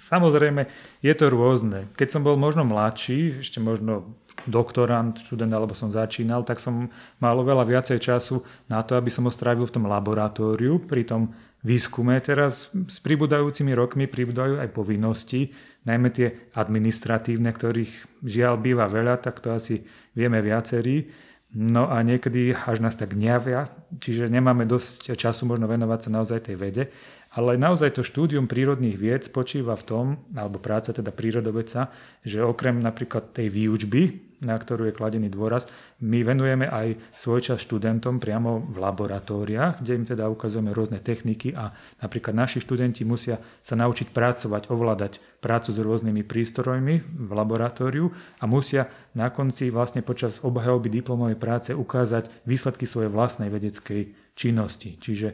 samozrejme, 0.00 0.66
je 1.04 1.14
to 1.14 1.28
rôzne. 1.28 1.88
Keď 1.94 2.08
som 2.08 2.22
bol 2.24 2.40
možno 2.40 2.64
mladší, 2.64 3.44
ešte 3.44 3.60
možno 3.60 4.16
doktorant, 4.46 5.16
študent 5.16 5.52
alebo 5.52 5.72
som 5.72 5.88
začínal, 5.88 6.44
tak 6.44 6.60
som 6.60 6.92
mal 7.18 7.36
oveľa 7.36 7.64
viacej 7.64 7.98
času 8.00 8.44
na 8.68 8.84
to, 8.84 8.96
aby 8.96 9.08
som 9.08 9.24
ho 9.24 9.32
strávil 9.32 9.64
v 9.68 9.74
tom 9.74 9.84
laboratóriu. 9.88 10.82
Pri 10.84 11.04
tom 11.04 11.32
výskume 11.64 12.20
teraz 12.20 12.68
s 12.72 12.98
pribúdajúcimi 13.00 13.72
rokmi 13.72 14.04
pribúdajú 14.04 14.60
aj 14.60 14.68
povinnosti, 14.76 15.52
najmä 15.88 16.12
tie 16.12 16.52
administratívne, 16.52 17.50
ktorých 17.50 18.22
žiaľ 18.24 18.60
býva 18.60 18.84
veľa, 18.88 19.20
tak 19.24 19.40
to 19.40 19.52
asi 19.52 19.84
vieme 20.12 20.40
viacerí. 20.44 21.08
No 21.54 21.86
a 21.86 22.02
niekedy 22.02 22.50
až 22.50 22.82
nás 22.82 22.98
tak 22.98 23.14
ňavia, 23.14 23.70
čiže 24.02 24.26
nemáme 24.26 24.66
dosť 24.66 25.14
času 25.14 25.46
možno 25.46 25.70
venovať 25.70 26.00
sa 26.02 26.10
naozaj 26.10 26.50
tej 26.50 26.56
vede. 26.58 26.84
Ale 27.34 27.58
naozaj 27.58 27.98
to 27.98 28.06
štúdium 28.06 28.46
prírodných 28.46 28.94
vied 28.94 29.26
spočíva 29.26 29.74
v 29.74 29.86
tom, 29.86 30.06
alebo 30.38 30.62
práca 30.62 30.94
teda 30.94 31.10
prírodovedca, 31.10 31.90
že 32.22 32.38
okrem 32.38 32.78
napríklad 32.78 33.34
tej 33.34 33.50
výučby, 33.50 34.02
na 34.46 34.54
ktorú 34.54 34.86
je 34.86 34.94
kladený 34.94 35.32
dôraz, 35.32 35.66
my 36.04 36.22
venujeme 36.22 36.68
aj 36.70 36.94
svoj 37.16 37.40
čas 37.42 37.64
študentom 37.64 38.22
priamo 38.22 38.62
v 38.70 38.76
laboratóriách, 38.78 39.82
kde 39.82 39.92
im 39.98 40.04
teda 40.06 40.30
ukazujeme 40.30 40.70
rôzne 40.70 41.00
techniky 41.02 41.56
a 41.56 41.74
napríklad 41.98 42.36
naši 42.36 42.62
študenti 42.62 43.02
musia 43.02 43.40
sa 43.64 43.74
naučiť 43.74 44.14
pracovať, 44.14 44.70
ovládať 44.70 45.18
prácu 45.42 45.74
s 45.74 45.78
rôznymi 45.80 46.22
prístrojmi 46.22 46.94
v 47.02 47.30
laboratóriu 47.34 48.14
a 48.38 48.44
musia 48.46 48.86
na 49.16 49.32
konci 49.32 49.74
vlastne 49.74 50.04
počas 50.06 50.38
obhajoby 50.44 50.92
diplomovej 51.02 51.38
práce 51.40 51.70
ukázať 51.74 52.46
výsledky 52.46 52.86
svojej 52.86 53.10
vlastnej 53.10 53.50
vedeckej 53.50 54.12
činnosti. 54.38 55.00
Čiže 55.00 55.28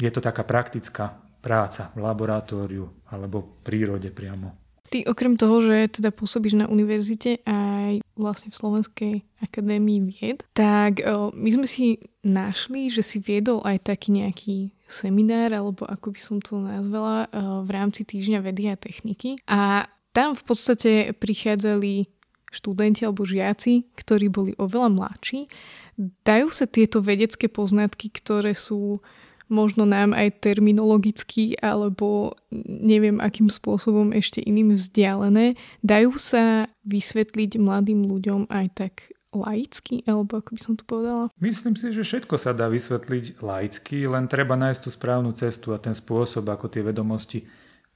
je 0.00 0.10
to 0.12 0.20
taká 0.22 0.44
praktická 0.44 1.25
práca 1.46 1.94
v 1.94 2.02
laboratóriu 2.02 3.06
alebo 3.06 3.62
prírode 3.62 4.10
priamo. 4.10 4.50
Ty 4.90 5.06
okrem 5.06 5.34
toho, 5.34 5.62
že 5.62 5.98
teda 5.98 6.10
pôsobíš 6.14 6.58
na 6.58 6.66
univerzite 6.70 7.42
aj 7.46 8.02
vlastne 8.14 8.50
v 8.54 8.58
Slovenskej 8.58 9.14
akadémii 9.42 9.98
vied, 10.10 10.46
tak 10.54 11.02
o, 11.02 11.34
my 11.34 11.50
sme 11.50 11.66
si 11.66 11.98
našli, 12.22 12.90
že 12.90 13.02
si 13.02 13.18
viedol 13.18 13.62
aj 13.66 13.82
taký 13.90 14.14
nejaký 14.14 14.56
seminár, 14.86 15.50
alebo 15.50 15.86
ako 15.90 16.14
by 16.14 16.20
som 16.22 16.38
to 16.38 16.62
nazvala, 16.62 17.26
o, 17.26 17.66
v 17.66 17.70
rámci 17.74 18.06
týždňa 18.06 18.38
vedy 18.46 18.70
a 18.70 18.78
techniky. 18.78 19.42
A 19.50 19.90
tam 20.14 20.38
v 20.38 20.42
podstate 20.46 21.10
prichádzali 21.18 22.06
študenti 22.54 23.02
alebo 23.02 23.26
žiaci, 23.26 23.90
ktorí 23.98 24.30
boli 24.30 24.54
oveľa 24.54 24.88
mladší 24.94 25.50
Dajú 25.96 26.52
sa 26.52 26.68
tieto 26.68 27.00
vedecké 27.00 27.48
poznatky, 27.48 28.12
ktoré 28.12 28.52
sú 28.52 29.00
možno 29.46 29.86
nám 29.86 30.12
aj 30.12 30.42
terminologicky 30.42 31.54
alebo 31.62 32.34
neviem 32.66 33.22
akým 33.22 33.46
spôsobom 33.46 34.10
ešte 34.10 34.42
iným 34.42 34.74
vzdialené, 34.74 35.54
dajú 35.82 36.14
sa 36.18 36.66
vysvetliť 36.86 37.58
mladým 37.58 38.06
ľuďom 38.06 38.50
aj 38.50 38.66
tak 38.74 38.94
laicky, 39.36 40.00
alebo 40.08 40.40
ako 40.40 40.56
by 40.56 40.60
som 40.60 40.74
to 40.80 40.84
povedala? 40.88 41.28
Myslím 41.36 41.76
si, 41.76 41.92
že 41.92 42.00
všetko 42.00 42.40
sa 42.40 42.56
dá 42.56 42.72
vysvetliť 42.72 43.44
laicky, 43.44 44.08
len 44.08 44.24
treba 44.32 44.56
nájsť 44.56 44.80
tú 44.80 44.88
správnu 44.88 45.36
cestu 45.36 45.76
a 45.76 45.78
ten 45.78 45.92
spôsob, 45.92 46.48
ako 46.48 46.72
tie 46.72 46.80
vedomosti 46.80 47.44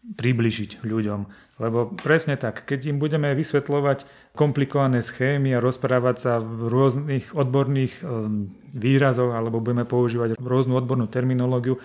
približiť 0.01 0.81
ľuďom. 0.81 1.21
Lebo 1.61 1.93
presne 1.93 2.41
tak, 2.41 2.65
keď 2.65 2.89
im 2.89 2.97
budeme 2.97 3.37
vysvetľovať 3.37 4.09
komplikované 4.33 5.05
schémy 5.05 5.53
a 5.53 5.63
rozprávať 5.63 6.17
sa 6.17 6.33
v 6.41 6.73
rôznych 6.73 7.37
odborných 7.37 8.01
ehm, 8.01 8.49
výrazoch 8.73 9.37
alebo 9.37 9.61
budeme 9.61 9.85
používať 9.85 10.41
rôznu 10.41 10.81
odbornú 10.81 11.05
terminológiu, 11.05 11.77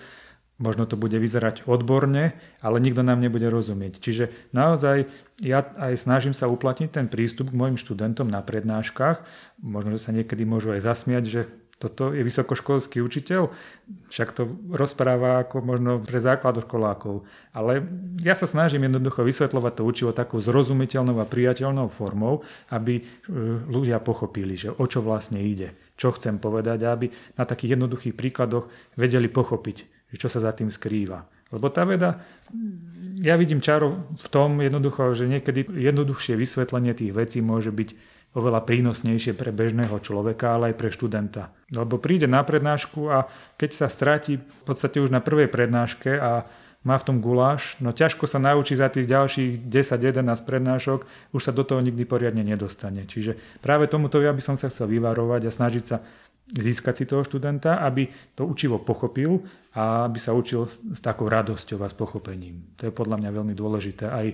možno 0.55 0.87
to 0.87 0.95
bude 0.95 1.19
vyzerať 1.19 1.67
odborne, 1.67 2.31
ale 2.63 2.77
nikto 2.79 3.03
nám 3.03 3.19
nebude 3.19 3.51
rozumieť. 3.51 3.99
Čiže 3.99 4.31
naozaj 4.55 5.11
ja 5.43 5.67
aj 5.75 5.99
snažím 5.99 6.31
sa 6.31 6.47
uplatniť 6.47 6.95
ten 6.95 7.07
prístup 7.11 7.51
k 7.51 7.59
mojim 7.59 7.75
študentom 7.75 8.31
na 8.31 8.39
prednáškach. 8.39 9.27
Možno, 9.59 9.99
že 9.99 10.07
sa 10.07 10.15
niekedy 10.15 10.47
môžu 10.47 10.71
aj 10.71 10.87
zasmiať, 10.87 11.23
že 11.27 11.41
toto 11.75 12.15
je 12.15 12.23
vysokoškolský 12.23 13.03
učiteľ, 13.03 13.51
však 14.07 14.29
to 14.31 14.47
rozpráva 14.71 15.43
ako 15.43 15.59
možno 15.59 15.99
pre 15.99 16.23
základoškolákov. 16.23 17.27
Ale 17.51 17.83
ja 18.23 18.31
sa 18.31 18.47
snažím 18.47 18.87
jednoducho 18.87 19.27
vysvetľovať 19.27 19.73
to 19.75 19.83
učivo 19.83 20.11
takou 20.15 20.39
zrozumiteľnou 20.39 21.19
a 21.19 21.27
priateľnou 21.27 21.91
formou, 21.91 22.47
aby 22.71 22.99
e, 22.99 23.03
ľudia 23.67 23.99
pochopili, 23.99 24.55
že 24.55 24.71
o 24.71 24.85
čo 24.87 25.03
vlastne 25.03 25.43
ide, 25.43 25.75
čo 25.99 26.15
chcem 26.15 26.39
povedať, 26.39 26.87
aby 26.87 27.11
na 27.35 27.43
takých 27.43 27.75
jednoduchých 27.75 28.15
príkladoch 28.15 28.71
vedeli 28.95 29.27
pochopiť, 29.27 30.07
čo 30.15 30.31
sa 30.31 30.39
za 30.39 30.55
tým 30.55 30.71
skrýva. 30.71 31.27
Lebo 31.51 31.67
tá 31.69 31.83
veda, 31.83 32.23
ja 33.19 33.35
vidím 33.35 33.59
čaro 33.59 34.09
v 34.15 34.27
tom 34.31 34.63
jednoducho, 34.63 35.11
že 35.11 35.27
niekedy 35.27 35.67
jednoduchšie 35.67 36.39
vysvetlenie 36.39 36.95
tých 36.95 37.11
vecí 37.11 37.43
môže 37.43 37.69
byť 37.69 38.14
oveľa 38.35 38.67
prínosnejšie 38.67 39.33
pre 39.33 39.55
bežného 39.55 39.95
človeka, 40.03 40.59
ale 40.59 40.71
aj 40.71 40.75
pre 40.75 40.91
študenta. 40.91 41.55
Lebo 41.71 41.97
príde 41.97 42.27
na 42.27 42.43
prednášku 42.43 43.07
a 43.07 43.31
keď 43.55 43.69
sa 43.71 43.87
stráti 43.87 44.43
v 44.43 44.63
podstate 44.67 44.99
už 44.99 45.09
na 45.09 45.23
prvej 45.23 45.47
prednáške 45.47 46.11
a 46.19 46.43
má 46.85 47.01
v 47.01 47.07
tom 47.07 47.17
guláš, 47.17 47.81
no 47.81 47.89
ťažko 47.89 48.29
sa 48.29 48.37
naučí 48.37 48.77
za 48.77 48.93
tých 48.93 49.09
ďalších 49.09 49.65
10-11 49.65 50.21
prednášok, 50.45 50.99
už 51.33 51.41
sa 51.41 51.49
do 51.49 51.65
toho 51.65 51.81
nikdy 51.81 52.05
poriadne 52.05 52.45
nedostane. 52.45 53.09
Čiže 53.09 53.41
práve 53.63 53.89
tomuto 53.89 54.21
ja 54.21 54.29
by 54.29 54.43
som 54.43 54.53
sa 54.53 54.69
chcel 54.69 54.93
vyvarovať 54.93 55.49
a 55.49 55.55
snažiť 55.55 55.83
sa 55.83 56.05
získať 56.45 56.93
si 57.01 57.05
toho 57.09 57.25
študenta, 57.25 57.81
aby 57.81 58.05
to 58.37 58.45
učivo 58.45 58.77
pochopil 58.77 59.41
a 59.73 60.05
aby 60.05 60.21
sa 60.21 60.37
učil 60.37 60.69
s 60.69 61.01
takou 61.01 61.25
radosťou 61.25 61.81
a 61.81 61.89
s 61.89 61.97
pochopením. 61.97 62.77
To 62.77 62.85
je 62.85 62.93
podľa 62.93 63.17
mňa 63.17 63.29
veľmi 63.33 63.57
dôležité 63.57 64.05
aj 64.05 64.27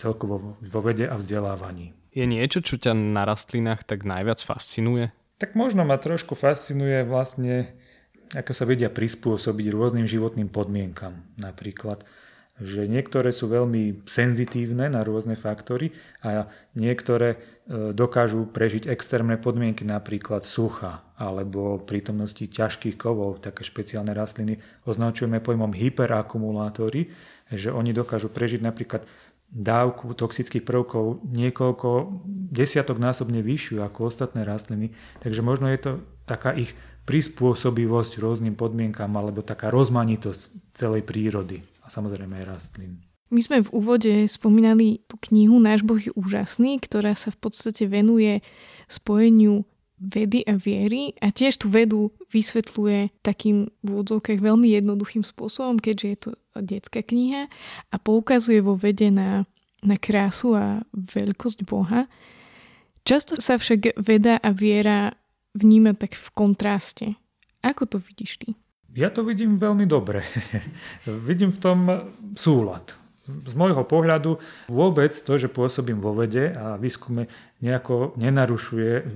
celkovo 0.00 0.56
vo 0.56 0.80
vede 0.80 1.04
a 1.04 1.20
vzdelávaní. 1.20 2.01
Je 2.12 2.28
niečo, 2.28 2.60
čo 2.60 2.76
ťa 2.76 2.92
na 2.92 3.24
rastlinách 3.24 3.88
tak 3.88 4.04
najviac 4.04 4.44
fascinuje? 4.44 5.16
Tak 5.40 5.56
možno 5.56 5.82
ma 5.88 5.96
trošku 5.96 6.36
fascinuje 6.36 7.08
vlastne, 7.08 7.72
ako 8.36 8.52
sa 8.52 8.68
vedia 8.68 8.92
prispôsobiť 8.92 9.66
rôznym 9.72 10.04
životným 10.04 10.52
podmienkam. 10.52 11.24
Napríklad, 11.40 12.04
že 12.60 12.84
niektoré 12.84 13.32
sú 13.32 13.48
veľmi 13.48 14.04
senzitívne 14.04 14.92
na 14.92 15.00
rôzne 15.00 15.40
faktory 15.40 15.96
a 16.20 16.52
niektoré 16.76 17.34
e, 17.34 17.36
dokážu 17.96 18.44
prežiť 18.44 18.92
extrémne 18.92 19.40
podmienky, 19.40 19.88
napríklad 19.88 20.44
sucha 20.44 21.00
alebo 21.16 21.80
prítomnosti 21.80 22.44
ťažkých 22.44 23.00
kovov. 23.00 23.40
Také 23.40 23.64
špeciálne 23.64 24.12
rastliny 24.12 24.60
označujeme 24.84 25.40
pojmom 25.40 25.72
hyperakumulátory, 25.72 27.08
že 27.48 27.72
oni 27.72 27.96
dokážu 27.96 28.28
prežiť 28.28 28.60
napríklad 28.60 29.08
dávku 29.52 30.16
toxických 30.16 30.64
prvkov 30.64 31.20
niekoľko 31.28 31.88
desiatok 32.48 32.96
násobne 32.96 33.44
vyššiu 33.44 33.84
ako 33.84 34.08
ostatné 34.08 34.48
rastliny. 34.48 34.96
Takže 35.20 35.44
možno 35.44 35.68
je 35.68 35.80
to 35.80 35.92
taká 36.24 36.56
ich 36.56 36.72
prispôsobivosť 37.04 38.16
rôznym 38.16 38.56
podmienkam 38.56 39.12
alebo 39.12 39.44
taká 39.44 39.68
rozmanitosť 39.68 40.72
celej 40.72 41.04
prírody 41.04 41.60
a 41.84 41.92
samozrejme 41.92 42.40
aj 42.42 42.48
rastlín. 42.48 43.04
My 43.32 43.40
sme 43.40 43.64
v 43.64 43.72
úvode 43.72 44.12
spomínali 44.28 45.04
tú 45.08 45.16
knihu 45.28 45.56
Náš 45.56 45.80
Boh 45.84 45.96
je 45.96 46.12
úžasný, 46.12 46.76
ktorá 46.84 47.16
sa 47.16 47.32
v 47.32 47.48
podstate 47.48 47.88
venuje 47.88 48.44
spojeniu 48.92 49.64
vedy 50.02 50.42
a 50.42 50.58
viery 50.58 51.14
a 51.22 51.30
tiež 51.30 51.62
tú 51.62 51.70
vedu 51.70 52.10
vysvetľuje 52.34 53.22
takým 53.22 53.70
v 53.82 53.86
úvodzovkách 53.86 54.42
veľmi 54.42 54.74
jednoduchým 54.74 55.22
spôsobom, 55.22 55.78
keďže 55.78 56.06
je 56.06 56.18
to 56.18 56.30
detská 56.58 57.06
kniha 57.06 57.46
a 57.88 57.94
poukazuje 58.02 58.58
vo 58.58 58.74
vede 58.74 59.14
na, 59.14 59.46
na 59.86 59.94
krásu 59.94 60.58
a 60.58 60.82
veľkosť 60.90 61.62
Boha. 61.62 62.10
Často 63.06 63.38
sa 63.38 63.58
však 63.58 63.98
veda 64.02 64.42
a 64.42 64.50
viera 64.50 65.14
vníma 65.54 65.94
tak 65.94 66.18
v 66.18 66.28
kontraste. 66.34 67.06
Ako 67.62 67.86
to 67.86 68.02
vidíš 68.02 68.42
ty? 68.42 68.48
Ja 68.92 69.08
to 69.08 69.22
vidím 69.24 69.56
veľmi 69.56 69.86
dobre. 69.86 70.26
vidím 71.28 71.54
v 71.54 71.62
tom 71.62 71.78
súlad 72.34 73.01
z 73.26 73.54
môjho 73.54 73.86
pohľadu 73.86 74.42
vôbec 74.66 75.14
to, 75.14 75.38
že 75.38 75.52
pôsobím 75.52 76.02
vo 76.02 76.10
vede 76.10 76.50
a 76.50 76.74
výskume 76.74 77.30
nejako 77.62 78.18
nenarušuje 78.18 79.06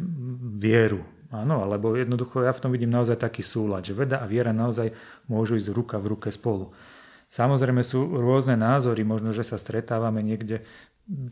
vieru. 0.59 1.03
Áno, 1.35 1.67
alebo 1.67 1.99
jednoducho 1.99 2.47
ja 2.47 2.55
v 2.55 2.63
tom 2.63 2.71
vidím 2.71 2.95
naozaj 2.95 3.19
taký 3.19 3.43
súlad, 3.43 3.83
že 3.83 3.99
veda 3.99 4.23
a 4.23 4.31
viera 4.31 4.55
naozaj 4.55 4.95
môžu 5.27 5.59
ísť 5.59 5.75
ruka 5.75 5.99
v 5.99 6.15
ruke 6.15 6.31
spolu. 6.31 6.71
Samozrejme 7.27 7.83
sú 7.83 8.07
rôzne 8.07 8.55
názory, 8.55 9.03
možno, 9.03 9.35
že 9.35 9.43
sa 9.43 9.59
stretávame 9.59 10.23
niekde, 10.23 10.63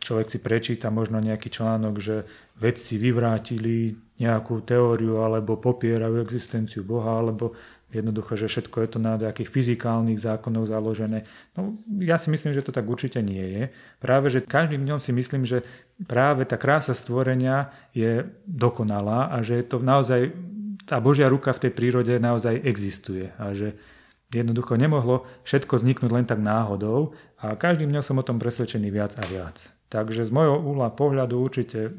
človek 0.03 0.27
si 0.27 0.39
prečíta 0.43 0.91
možno 0.91 1.23
nejaký 1.23 1.47
článok, 1.47 1.95
že 2.03 2.27
vedci 2.59 2.99
vyvrátili 2.99 3.95
nejakú 4.19 4.67
teóriu 4.67 5.23
alebo 5.23 5.59
popierajú 5.59 6.19
existenciu 6.23 6.83
Boha, 6.83 7.23
alebo 7.23 7.55
jednoducho, 7.95 8.35
že 8.35 8.51
všetko 8.51 8.77
je 8.83 8.89
to 8.91 8.99
na 8.99 9.15
nejakých 9.15 9.51
fyzikálnych 9.51 10.19
zákonoch 10.19 10.67
založené. 10.67 11.29
No, 11.55 11.79
ja 12.03 12.19
si 12.19 12.29
myslím, 12.31 12.51
že 12.51 12.67
to 12.67 12.75
tak 12.75 12.87
určite 12.87 13.23
nie 13.23 13.43
je. 13.43 13.63
Práve, 14.03 14.31
že 14.31 14.43
každým 14.43 14.83
dňom 14.83 14.99
si 14.99 15.15
myslím, 15.15 15.47
že 15.47 15.63
práve 16.11 16.43
tá 16.45 16.59
krása 16.59 16.93
stvorenia 16.93 17.71
je 17.95 18.27
dokonalá 18.45 19.31
a 19.31 19.41
že 19.41 19.63
to 19.63 19.79
naozaj, 19.79 20.35
tá 20.85 20.99
Božia 20.99 21.31
ruka 21.31 21.55
v 21.55 21.69
tej 21.69 21.73
prírode 21.73 22.15
naozaj 22.19 22.61
existuje 22.67 23.31
a 23.39 23.55
že 23.55 23.79
jednoducho 24.35 24.75
nemohlo 24.75 25.25
všetko 25.47 25.79
vzniknúť 25.79 26.11
len 26.11 26.27
tak 26.27 26.43
náhodou 26.43 27.15
a 27.39 27.55
každým 27.55 27.95
dňom 27.95 28.05
som 28.05 28.19
o 28.19 28.27
tom 28.27 28.43
presvedčený 28.43 28.91
viac 28.91 29.15
a 29.21 29.25
viac. 29.31 29.71
Takže 29.95 30.27
z 30.27 30.31
môjho 30.35 30.59
úhla 30.59 30.91
pohľadu 30.91 31.39
určite 31.39 31.95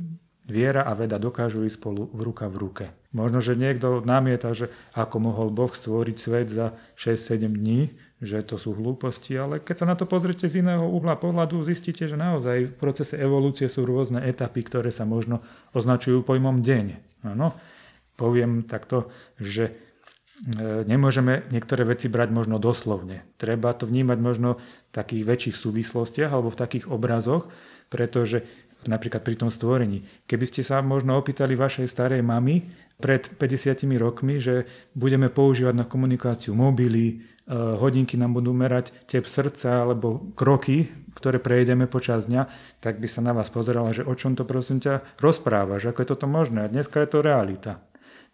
Viera 0.45 0.85
a 0.85 0.93
veda 0.93 1.17
dokážu 1.17 1.65
ísť 1.65 1.81
spolu 1.81 2.05
v 2.13 2.19
ruka 2.21 2.45
v 2.45 2.55
ruke. 2.61 2.85
Možno, 3.17 3.41
že 3.41 3.57
niekto 3.57 4.05
namieta, 4.05 4.53
že 4.53 4.69
ako 4.93 5.17
mohol 5.17 5.49
Boh 5.49 5.73
stvoriť 5.73 6.17
svet 6.21 6.53
za 6.53 6.77
6-7 7.01 7.49
dní, 7.49 7.89
že 8.21 8.45
to 8.45 8.61
sú 8.61 8.77
hlúposti, 8.77 9.33
ale 9.35 9.57
keď 9.57 9.75
sa 9.81 9.89
na 9.89 9.97
to 9.97 10.05
pozrite 10.05 10.45
z 10.45 10.61
iného 10.61 10.85
uhla 10.85 11.17
pohľadu, 11.17 11.65
zistíte, 11.65 12.05
že 12.05 12.13
naozaj 12.13 12.71
v 12.71 12.75
procese 12.77 13.17
evolúcie 13.17 13.65
sú 13.65 13.89
rôzne 13.89 14.21
etapy, 14.21 14.61
ktoré 14.63 14.93
sa 14.93 15.03
možno 15.03 15.41
označujú 15.73 16.21
pojmom 16.21 16.61
deň. 16.61 16.85
Áno, 17.25 17.57
poviem 18.13 18.63
takto, 18.63 19.09
že 19.41 19.71
e, 19.71 19.73
nemôžeme 20.87 21.49
niektoré 21.51 21.83
veci 21.83 22.07
brať 22.07 22.29
možno 22.31 22.61
doslovne. 22.61 23.27
Treba 23.35 23.73
to 23.73 23.89
vnímať 23.89 24.19
možno 24.21 24.49
v 24.59 24.91
takých 24.93 25.23
väčších 25.25 25.55
súvislostiach 25.57 26.31
alebo 26.31 26.53
v 26.53 26.59
takých 26.61 26.85
obrazoch, 26.87 27.51
pretože 27.91 28.47
napríklad 28.89 29.21
pri 29.21 29.35
tom 29.35 29.49
stvorení. 29.53 30.05
Keby 30.25 30.45
ste 30.47 30.61
sa 30.61 30.81
možno 30.81 31.17
opýtali 31.17 31.57
vašej 31.57 31.89
starej 31.89 32.21
mamy 32.21 32.65
pred 32.95 33.27
50 33.37 33.85
rokmi, 33.99 34.39
že 34.39 34.65
budeme 34.95 35.27
používať 35.27 35.75
na 35.75 35.85
komunikáciu 35.85 36.55
mobily, 36.55 37.19
eh, 37.19 37.53
hodinky 37.53 38.15
nám 38.15 38.37
budú 38.37 38.55
merať 38.55 38.95
tep 39.05 39.27
srdca 39.27 39.83
alebo 39.83 40.31
kroky, 40.33 40.87
ktoré 41.15 41.39
prejdeme 41.39 41.87
počas 41.87 42.27
dňa, 42.27 42.47
tak 42.83 42.99
by 42.99 43.07
sa 43.07 43.23
na 43.23 43.31
vás 43.31 43.47
pozerala, 43.47 43.95
že 43.95 44.03
o 44.03 44.13
čom 44.15 44.35
to 44.35 44.43
prosím 44.43 44.83
ťa 44.83 45.19
rozprávaš, 45.19 45.91
ako 45.91 46.01
je 46.03 46.11
toto 46.11 46.27
možné. 46.27 46.67
A 46.67 46.71
dneska 46.71 46.99
je 47.03 47.09
to 47.09 47.23
realita. 47.23 47.79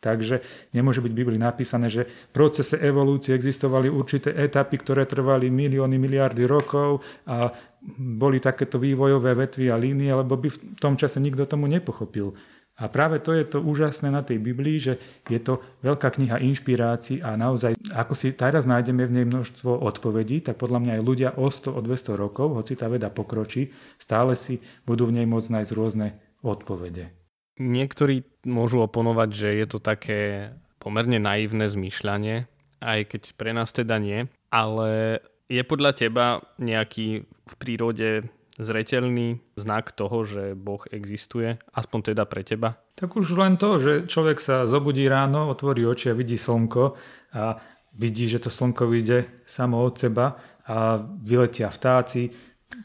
Takže 0.01 0.41
nemôže 0.73 0.97
byť 0.97 1.13
v 1.13 1.19
Biblii 1.21 1.37
napísané, 1.37 1.85
že 1.85 2.09
v 2.09 2.33
procese 2.33 2.73
evolúcie 2.81 3.37
existovali 3.37 3.85
určité 3.85 4.33
etapy, 4.33 4.81
ktoré 4.81 5.05
trvali 5.05 5.53
milióny, 5.53 6.01
miliardy 6.01 6.49
rokov 6.49 7.05
a 7.29 7.53
boli 7.97 8.37
takéto 8.37 8.77
vývojové 8.77 9.33
vetvy 9.33 9.73
a 9.73 9.77
línie, 9.77 10.13
lebo 10.13 10.37
by 10.37 10.49
v 10.53 10.57
tom 10.77 10.93
čase 10.93 11.17
nikto 11.17 11.49
tomu 11.49 11.65
nepochopil. 11.65 12.37
A 12.81 12.89
práve 12.89 13.21
to 13.21 13.37
je 13.37 13.45
to 13.45 13.61
úžasné 13.61 14.09
na 14.09 14.25
tej 14.25 14.41
Biblii, 14.41 14.81
že 14.81 14.97
je 15.29 15.37
to 15.37 15.61
veľká 15.85 16.17
kniha 16.17 16.41
inšpirácií 16.41 17.21
a 17.21 17.37
naozaj, 17.37 17.77
ako 17.93 18.17
si 18.17 18.33
teraz 18.33 18.65
nájdeme 18.65 19.05
v 19.05 19.21
nej 19.21 19.25
množstvo 19.29 19.85
odpovedí, 19.85 20.41
tak 20.41 20.57
podľa 20.57 20.81
mňa 20.81 20.93
aj 20.97 21.03
ľudia 21.05 21.29
o 21.37 21.45
100, 21.45 21.77
o 21.77 21.81
200 21.83 22.17
rokov, 22.17 22.57
hoci 22.57 22.73
tá 22.73 22.89
veda 22.89 23.13
pokročí, 23.13 23.69
stále 24.01 24.33
si 24.33 24.57
budú 24.81 25.05
v 25.05 25.21
nej 25.21 25.29
môcť 25.29 25.61
nájsť 25.61 25.71
rôzne 25.77 26.17
odpovede. 26.41 27.13
Niektorí 27.61 28.25
môžu 28.49 28.81
oponovať, 28.81 29.29
že 29.29 29.49
je 29.61 29.65
to 29.69 29.77
také 29.77 30.49
pomerne 30.81 31.21
naivné 31.21 31.69
zmýšľanie, 31.69 32.49
aj 32.81 32.99
keď 33.13 33.21
pre 33.37 33.53
nás 33.53 33.69
teda 33.69 34.01
nie, 34.01 34.25
ale 34.49 35.21
je 35.51 35.61
podľa 35.67 35.91
teba 35.91 36.39
nejaký 36.63 37.27
v 37.27 37.53
prírode 37.59 38.31
zretelný 38.55 39.43
znak 39.59 39.91
toho, 39.91 40.23
že 40.23 40.55
Boh 40.55 40.79
existuje, 40.87 41.59
aspoň 41.75 42.15
teda 42.15 42.23
pre 42.23 42.47
teba? 42.47 42.79
Tak 42.95 43.19
už 43.19 43.35
len 43.35 43.59
to, 43.59 43.81
že 43.81 44.07
človek 44.07 44.39
sa 44.39 44.63
zobudí 44.63 45.03
ráno, 45.11 45.51
otvorí 45.51 45.83
oči 45.83 46.13
a 46.13 46.15
vidí 46.15 46.39
slnko 46.39 46.95
a 47.35 47.59
vidí, 47.99 48.31
že 48.31 48.39
to 48.39 48.47
slnko 48.47 48.87
vyjde 48.87 49.43
samo 49.43 49.83
od 49.83 49.99
seba 49.99 50.39
a 50.71 50.95
vyletia 51.01 51.67
vtáci, 51.67 52.31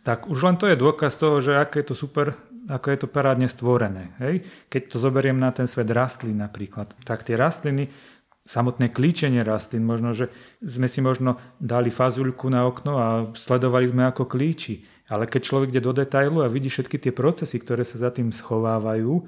tak 0.03 0.27
už 0.27 0.39
len 0.43 0.57
to 0.59 0.67
je 0.67 0.75
dôkaz 0.75 1.15
toho, 1.15 1.39
že 1.39 1.55
aké 1.55 1.87
je 1.87 1.95
to 1.95 1.95
super 1.95 2.35
ako 2.67 2.91
je 2.91 2.99
to 2.99 3.09
parádne 3.09 3.47
stvorené. 3.47 4.11
Hej? 4.19 4.43
Keď 4.67 4.83
to 4.91 4.97
zoberiem 4.99 5.39
na 5.39 5.55
ten 5.55 5.71
svet 5.71 5.87
rastlín 5.95 6.43
napríklad, 6.43 6.91
tak 7.07 7.23
tie 7.23 7.39
rastliny, 7.39 7.87
samotné 8.47 8.95
klíčenie 8.95 9.43
rastlín, 9.43 9.83
možno, 9.83 10.15
že 10.15 10.31
sme 10.63 10.87
si 10.87 11.03
možno 11.03 11.37
dali 11.59 11.91
fazulku 11.91 12.47
na 12.47 12.65
okno 12.65 12.93
a 12.97 13.07
sledovali 13.35 13.91
sme 13.91 14.07
ako 14.07 14.31
klíči. 14.31 14.87
Ale 15.07 15.31
keď 15.31 15.41
človek 15.43 15.69
ide 15.71 15.83
do 15.83 15.95
detailu 15.95 16.43
a 16.43 16.51
vidí 16.51 16.67
všetky 16.67 16.99
tie 16.99 17.13
procesy, 17.15 17.63
ktoré 17.63 17.87
sa 17.87 17.99
za 17.99 18.11
tým 18.11 18.35
schovávajú, 18.35 19.27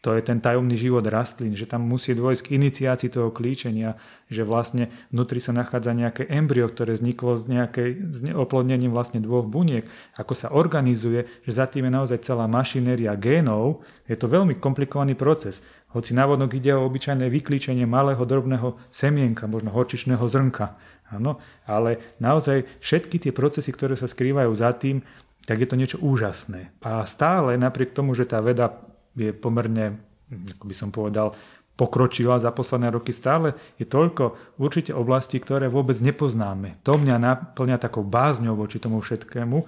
to 0.00 0.16
je 0.16 0.24
ten 0.24 0.40
tajomný 0.40 0.80
život 0.80 1.04
rastlín, 1.04 1.52
že 1.52 1.68
tam 1.68 1.84
musí 1.84 2.16
dôjsť 2.16 2.40
k 2.48 2.56
iniciácii 2.56 3.12
toho 3.12 3.28
klíčenia, 3.28 4.00
že 4.32 4.48
vlastne 4.48 4.88
vnútri 5.12 5.44
sa 5.44 5.52
nachádza 5.52 5.92
nejaké 5.92 6.24
embryo, 6.24 6.72
ktoré 6.72 6.96
vzniklo 6.96 7.36
z 7.36 7.44
nejakej 7.52 7.90
z 8.08 8.18
oplodnením 8.32 8.96
vlastne 8.96 9.20
dvoch 9.20 9.44
buniek, 9.44 9.84
ako 10.16 10.32
sa 10.32 10.56
organizuje, 10.56 11.28
že 11.44 11.52
za 11.52 11.68
tým 11.68 11.92
je 11.92 11.96
naozaj 12.00 12.24
celá 12.24 12.48
mašinéria 12.48 13.12
génov, 13.12 13.84
je 14.08 14.16
to 14.16 14.24
veľmi 14.24 14.56
komplikovaný 14.56 15.12
proces. 15.12 15.60
Hoci 15.90 16.14
návodnok 16.14 16.54
ide 16.54 16.70
o 16.74 16.86
obyčajné 16.86 17.26
vyklíčenie 17.26 17.82
malého 17.82 18.22
drobného 18.22 18.78
semienka, 18.94 19.50
možno 19.50 19.74
horčičného 19.74 20.22
zrnka. 20.30 20.78
Áno, 21.10 21.42
ale 21.66 22.14
naozaj 22.22 22.62
všetky 22.78 23.18
tie 23.18 23.32
procesy, 23.34 23.74
ktoré 23.74 23.98
sa 23.98 24.06
skrývajú 24.06 24.52
za 24.54 24.70
tým, 24.78 25.02
tak 25.42 25.58
je 25.58 25.66
to 25.66 25.74
niečo 25.74 25.98
úžasné. 25.98 26.70
A 26.86 27.02
stále 27.02 27.58
napriek 27.58 27.90
tomu, 27.90 28.14
že 28.14 28.30
tá 28.30 28.38
veda 28.38 28.78
je 29.18 29.34
pomerne, 29.34 29.98
ako 30.30 30.64
by 30.70 30.74
som 30.78 30.94
povedal, 30.94 31.34
pokročila 31.74 32.36
za 32.36 32.52
posledné 32.52 32.92
roky 32.92 33.10
stále, 33.10 33.56
je 33.80 33.88
toľko 33.88 34.54
určite 34.60 34.92
oblastí, 34.92 35.40
ktoré 35.40 35.66
vôbec 35.66 35.96
nepoznáme. 35.98 36.78
To 36.84 37.00
mňa 37.00 37.16
naplňa 37.16 37.80
takou 37.80 38.04
bázňou 38.04 38.54
voči 38.54 38.76
tomu 38.76 39.00
všetkému 39.00 39.58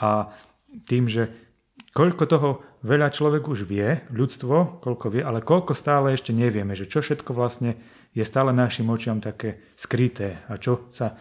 a 0.00 0.30
tým, 0.86 1.10
že 1.10 1.45
koľko 1.96 2.24
toho 2.28 2.48
veľa 2.84 3.08
človek 3.08 3.48
už 3.48 3.64
vie, 3.64 4.04
ľudstvo, 4.12 4.84
koľko 4.84 5.06
vie, 5.08 5.24
ale 5.24 5.40
koľko 5.40 5.72
stále 5.72 6.12
ešte 6.12 6.36
nevieme, 6.36 6.76
že 6.76 6.84
čo 6.84 7.00
všetko 7.00 7.32
vlastne 7.32 7.80
je 8.12 8.20
stále 8.20 8.52
našim 8.52 8.84
očiam 8.92 9.24
také 9.24 9.64
skryté 9.80 10.44
a 10.52 10.60
čo 10.60 10.92
sa 10.92 11.16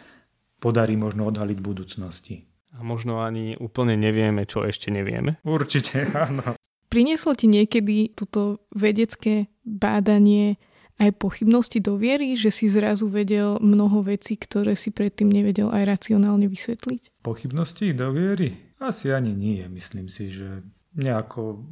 podarí 0.60 1.00
možno 1.00 1.32
odhaliť 1.32 1.58
v 1.64 1.68
budúcnosti. 1.68 2.36
A 2.76 2.84
možno 2.84 3.24
ani 3.24 3.56
úplne 3.56 3.96
nevieme, 3.96 4.44
čo 4.44 4.68
ešte 4.68 4.92
nevieme. 4.92 5.40
Určite, 5.48 6.12
áno. 6.28 6.60
Prinieslo 6.92 7.40
ti 7.40 7.48
niekedy 7.48 8.12
toto 8.12 8.68
vedecké 8.76 9.48
bádanie 9.64 10.60
aj 10.96 11.12
pochybnosti 11.20 11.84
do 11.84 12.00
viery, 12.00 12.40
že 12.40 12.52
si 12.52 12.72
zrazu 12.72 13.12
vedel 13.12 13.60
mnoho 13.60 14.04
vecí, 14.04 14.40
ktoré 14.40 14.80
si 14.80 14.96
predtým 14.96 15.28
nevedel 15.28 15.68
aj 15.72 15.84
racionálne 15.88 16.48
vysvetliť? 16.48 17.20
Pochybnosti 17.24 17.92
do 17.92 18.16
viery? 18.16 18.65
Asi 18.86 19.10
ani 19.10 19.34
nie. 19.34 19.66
Myslím 19.66 20.14
si, 20.14 20.30
že 20.30 20.62
nejako 20.94 21.66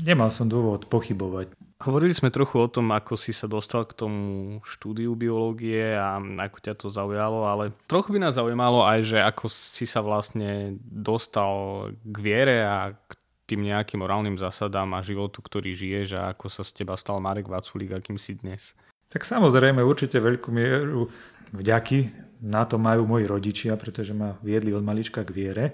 nemal 0.00 0.32
som 0.32 0.48
dôvod 0.48 0.88
pochybovať. 0.88 1.52
Hovorili 1.76 2.16
sme 2.16 2.32
trochu 2.32 2.56
o 2.56 2.72
tom, 2.72 2.88
ako 2.88 3.20
si 3.20 3.36
sa 3.36 3.44
dostal 3.44 3.84
k 3.84 3.92
tomu 3.92 4.56
štúdiu 4.64 5.12
biológie 5.12 5.92
a 5.92 6.16
ako 6.16 6.58
ťa 6.64 6.72
to 6.72 6.88
zaujalo, 6.88 7.44
ale 7.44 7.76
trochu 7.84 8.16
by 8.16 8.24
nás 8.24 8.40
zaujímalo 8.40 8.80
aj, 8.80 9.04
že 9.04 9.18
ako 9.20 9.52
si 9.52 9.84
sa 9.84 10.00
vlastne 10.00 10.80
dostal 10.80 11.92
k 12.00 12.16
viere 12.16 12.64
a 12.64 12.96
k 12.96 13.12
tým 13.44 13.68
nejakým 13.68 14.00
morálnym 14.00 14.40
zásadám 14.40 14.88
a 14.96 15.04
životu, 15.04 15.44
ktorý 15.44 15.76
žiješ 15.76 16.16
a 16.16 16.32
ako 16.32 16.48
sa 16.48 16.64
z 16.64 16.80
teba 16.80 16.96
stal 16.96 17.20
Marek 17.20 17.52
Vaculík, 17.52 17.92
akým 17.92 18.16
si 18.16 18.40
dnes? 18.40 18.72
Tak 19.12 19.28
samozrejme 19.28 19.84
určite 19.84 20.16
veľkú 20.16 20.48
mieru 20.50 21.12
vďaky 21.52 22.25
na 22.42 22.64
to 22.68 22.76
majú 22.76 23.08
moji 23.08 23.24
rodičia, 23.28 23.76
pretože 23.76 24.12
ma 24.12 24.36
viedli 24.44 24.74
od 24.74 24.84
malička 24.84 25.24
k 25.24 25.30
viere. 25.32 25.66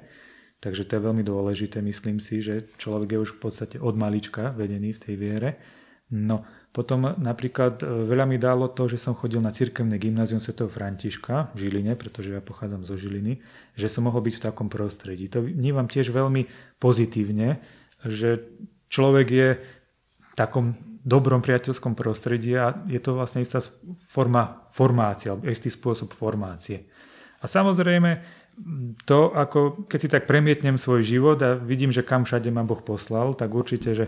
Takže 0.63 0.87
to 0.87 0.95
je 0.95 1.07
veľmi 1.11 1.27
dôležité, 1.27 1.83
myslím 1.83 2.23
si, 2.23 2.39
že 2.39 2.71
človek 2.79 3.19
je 3.19 3.19
už 3.19 3.31
v 3.35 3.41
podstate 3.51 3.77
od 3.83 3.99
malička 3.99 4.55
vedený 4.55 4.95
v 4.95 5.03
tej 5.03 5.15
viere. 5.19 5.51
No, 6.13 6.47
potom 6.71 7.09
napríklad 7.19 7.83
e, 7.83 8.07
veľa 8.07 8.29
mi 8.29 8.39
dalo 8.39 8.69
to, 8.71 8.87
že 8.87 9.01
som 9.01 9.17
chodil 9.17 9.41
na 9.43 9.51
cirkevné 9.51 9.97
gymnázium 9.97 10.39
Sv. 10.39 10.69
Františka 10.69 11.51
v 11.57 11.67
Žiline, 11.67 11.99
pretože 11.99 12.37
ja 12.37 12.45
pochádzam 12.45 12.87
zo 12.87 12.95
Žiliny, 12.95 13.43
že 13.75 13.89
som 13.91 14.07
mohol 14.07 14.23
byť 14.23 14.35
v 14.39 14.45
takom 14.45 14.69
prostredí. 14.71 15.27
To 15.33 15.43
vnímam 15.43 15.89
tiež 15.89 16.15
veľmi 16.15 16.47
pozitívne, 16.79 17.59
že 18.07 18.45
človek 18.93 19.27
je 19.33 19.49
v 20.21 20.33
takom 20.37 20.77
dobrom 21.03 21.43
priateľskom 21.43 21.99
prostredí 21.99 22.55
a 22.55 22.79
je 22.87 22.99
to 23.03 23.19
vlastne 23.19 23.43
istá 23.43 23.59
forma 24.07 24.67
formácie, 24.71 25.35
alebo 25.35 25.51
istý 25.51 25.69
spôsob 25.69 26.15
formácie. 26.15 26.87
A 27.43 27.51
samozrejme, 27.51 28.23
to, 29.03 29.35
ako 29.35 29.89
keď 29.91 29.99
si 29.99 30.09
tak 30.09 30.31
premietnem 30.31 30.79
svoj 30.79 31.03
život 31.03 31.39
a 31.43 31.59
vidím, 31.59 31.91
že 31.91 32.07
kam 32.07 32.23
všade 32.23 32.53
ma 32.55 32.63
Boh 32.63 32.79
poslal, 32.79 33.35
tak 33.35 33.51
určite, 33.51 33.91
že 33.99 34.07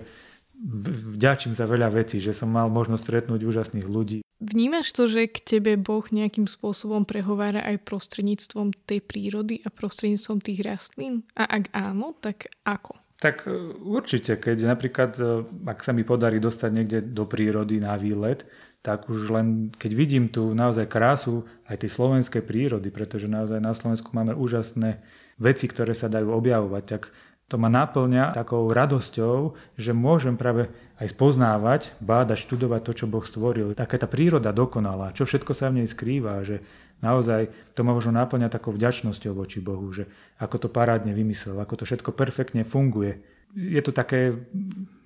vďačím 1.18 1.52
za 1.52 1.66
veľa 1.66 1.90
vecí, 1.90 2.22
že 2.22 2.30
som 2.30 2.48
mal 2.48 2.70
možnosť 2.70 3.02
stretnúť 3.02 3.40
úžasných 3.42 3.86
ľudí. 3.90 4.18
Vnímaš 4.38 4.92
to, 4.94 5.10
že 5.10 5.30
k 5.30 5.58
tebe 5.58 5.74
Boh 5.80 6.04
nejakým 6.04 6.46
spôsobom 6.46 7.02
prehovára 7.08 7.64
aj 7.64 7.86
prostredníctvom 7.86 8.76
tej 8.86 9.00
prírody 9.02 9.64
a 9.66 9.72
prostredníctvom 9.72 10.38
tých 10.44 10.60
rastlín? 10.62 11.26
A 11.34 11.48
ak 11.48 11.72
áno, 11.74 12.14
tak 12.18 12.52
ako? 12.62 12.98
Tak 13.24 13.48
e, 13.48 13.56
určite, 13.80 14.36
keď 14.36 14.76
napríklad, 14.76 15.16
e, 15.16 15.24
ak 15.64 15.80
sa 15.80 15.96
mi 15.96 16.04
podarí 16.04 16.36
dostať 16.36 16.70
niekde 16.76 16.98
do 17.00 17.24
prírody 17.24 17.80
na 17.80 17.96
výlet, 17.96 18.44
tak 18.84 19.08
už 19.08 19.32
len 19.32 19.72
keď 19.72 19.90
vidím 19.96 20.28
tu 20.28 20.52
naozaj 20.52 20.84
krásu 20.92 21.48
aj 21.64 21.80
tej 21.80 21.90
slovenskej 21.96 22.44
prírody, 22.44 22.92
pretože 22.92 23.24
naozaj 23.24 23.64
na 23.64 23.72
Slovensku 23.72 24.12
máme 24.12 24.36
úžasné 24.36 25.00
veci, 25.40 25.64
ktoré 25.64 25.96
sa 25.96 26.12
dajú 26.12 26.36
objavovať, 26.36 26.84
tak 26.84 27.02
to 27.48 27.56
ma 27.56 27.72
náplňa 27.72 28.36
takou 28.36 28.68
radosťou, 28.68 29.56
že 29.80 29.96
môžem 29.96 30.36
práve 30.36 30.68
aj 31.00 31.16
spoznávať, 31.16 31.96
bádať, 32.04 32.44
študovať 32.44 32.80
to, 32.84 32.92
čo 32.92 33.06
Boh 33.08 33.24
stvoril. 33.24 33.72
Taká 33.72 34.00
tá 34.00 34.08
príroda 34.08 34.52
dokonalá, 34.52 35.16
čo 35.16 35.24
všetko 35.24 35.52
sa 35.56 35.72
v 35.72 35.80
nej 35.80 35.88
skrýva, 35.88 36.44
že 36.44 36.60
naozaj 37.04 37.52
to 37.76 37.84
ma 37.84 37.92
možno 37.92 38.16
náplňa 38.16 38.48
takou 38.48 38.72
vďačnosťou 38.72 39.36
voči 39.36 39.60
Bohu, 39.60 39.92
že 39.92 40.08
ako 40.40 40.64
to 40.64 40.68
parádne 40.72 41.12
vymyslel, 41.12 41.60
ako 41.60 41.84
to 41.84 41.84
všetko 41.84 42.16
perfektne 42.16 42.64
funguje. 42.64 43.20
Je 43.52 43.78
to 43.84 43.92
také 43.92 44.32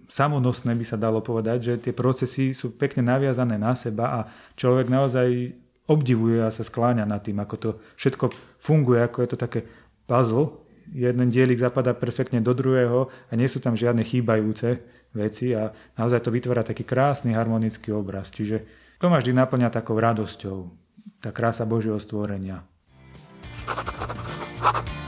samonosné 0.09 0.73
by 0.73 0.85
sa 0.87 0.97
dalo 0.97 1.21
povedať, 1.21 1.59
že 1.61 1.75
tie 1.91 1.93
procesy 1.93 2.57
sú 2.57 2.75
pekne 2.75 3.05
naviazané 3.05 3.61
na 3.61 3.77
seba 3.77 4.07
a 4.09 4.21
človek 4.57 4.89
naozaj 4.89 5.53
obdivuje 5.89 6.41
a 6.45 6.53
sa 6.53 6.65
skláňa 6.65 7.05
nad 7.05 7.21
tým, 7.21 7.41
ako 7.41 7.55
to 7.57 7.71
všetko 7.97 8.33
funguje, 8.61 9.01
ako 9.05 9.25
je 9.25 9.29
to 9.29 9.39
také 9.39 9.61
puzzle. 10.09 10.65
Jeden 10.89 11.29
dielik 11.29 11.61
zapadá 11.61 11.93
perfektne 11.93 12.41
do 12.41 12.57
druhého 12.57 13.13
a 13.29 13.33
nie 13.37 13.45
sú 13.45 13.61
tam 13.61 13.77
žiadne 13.77 14.01
chýbajúce 14.01 14.81
veci 15.13 15.53
a 15.53 15.73
naozaj 16.01 16.25
to 16.25 16.33
vytvára 16.33 16.65
taký 16.65 16.85
krásny 16.85 17.37
harmonický 17.37 17.93
obraz. 17.93 18.33
Čiže 18.33 18.65
to 18.97 19.13
ma 19.13 19.21
vždy 19.21 19.37
naplňa 19.37 19.69
takou 19.69 20.01
radosťou. 20.01 20.88
Tá 21.19 21.33
krása 21.33 21.65
Božieho 21.65 21.97
stvorenia. 21.97 22.63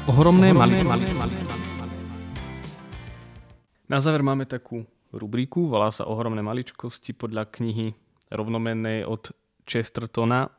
Ohromné, 0.08 0.50
Ohromné 0.50 0.82
maličkosti. 0.82 1.60
Na 3.90 3.98
záver 3.98 4.22
máme 4.22 4.46
takú 4.46 4.86
rubriku, 5.14 5.66
volá 5.70 5.90
sa 5.90 6.06
Ohromné 6.06 6.42
maličkosti 6.42 7.14
podľa 7.14 7.46
knihy 7.50 7.94
rovnomennej 8.30 9.06
od 9.06 9.34
Chestertona. 9.66 10.50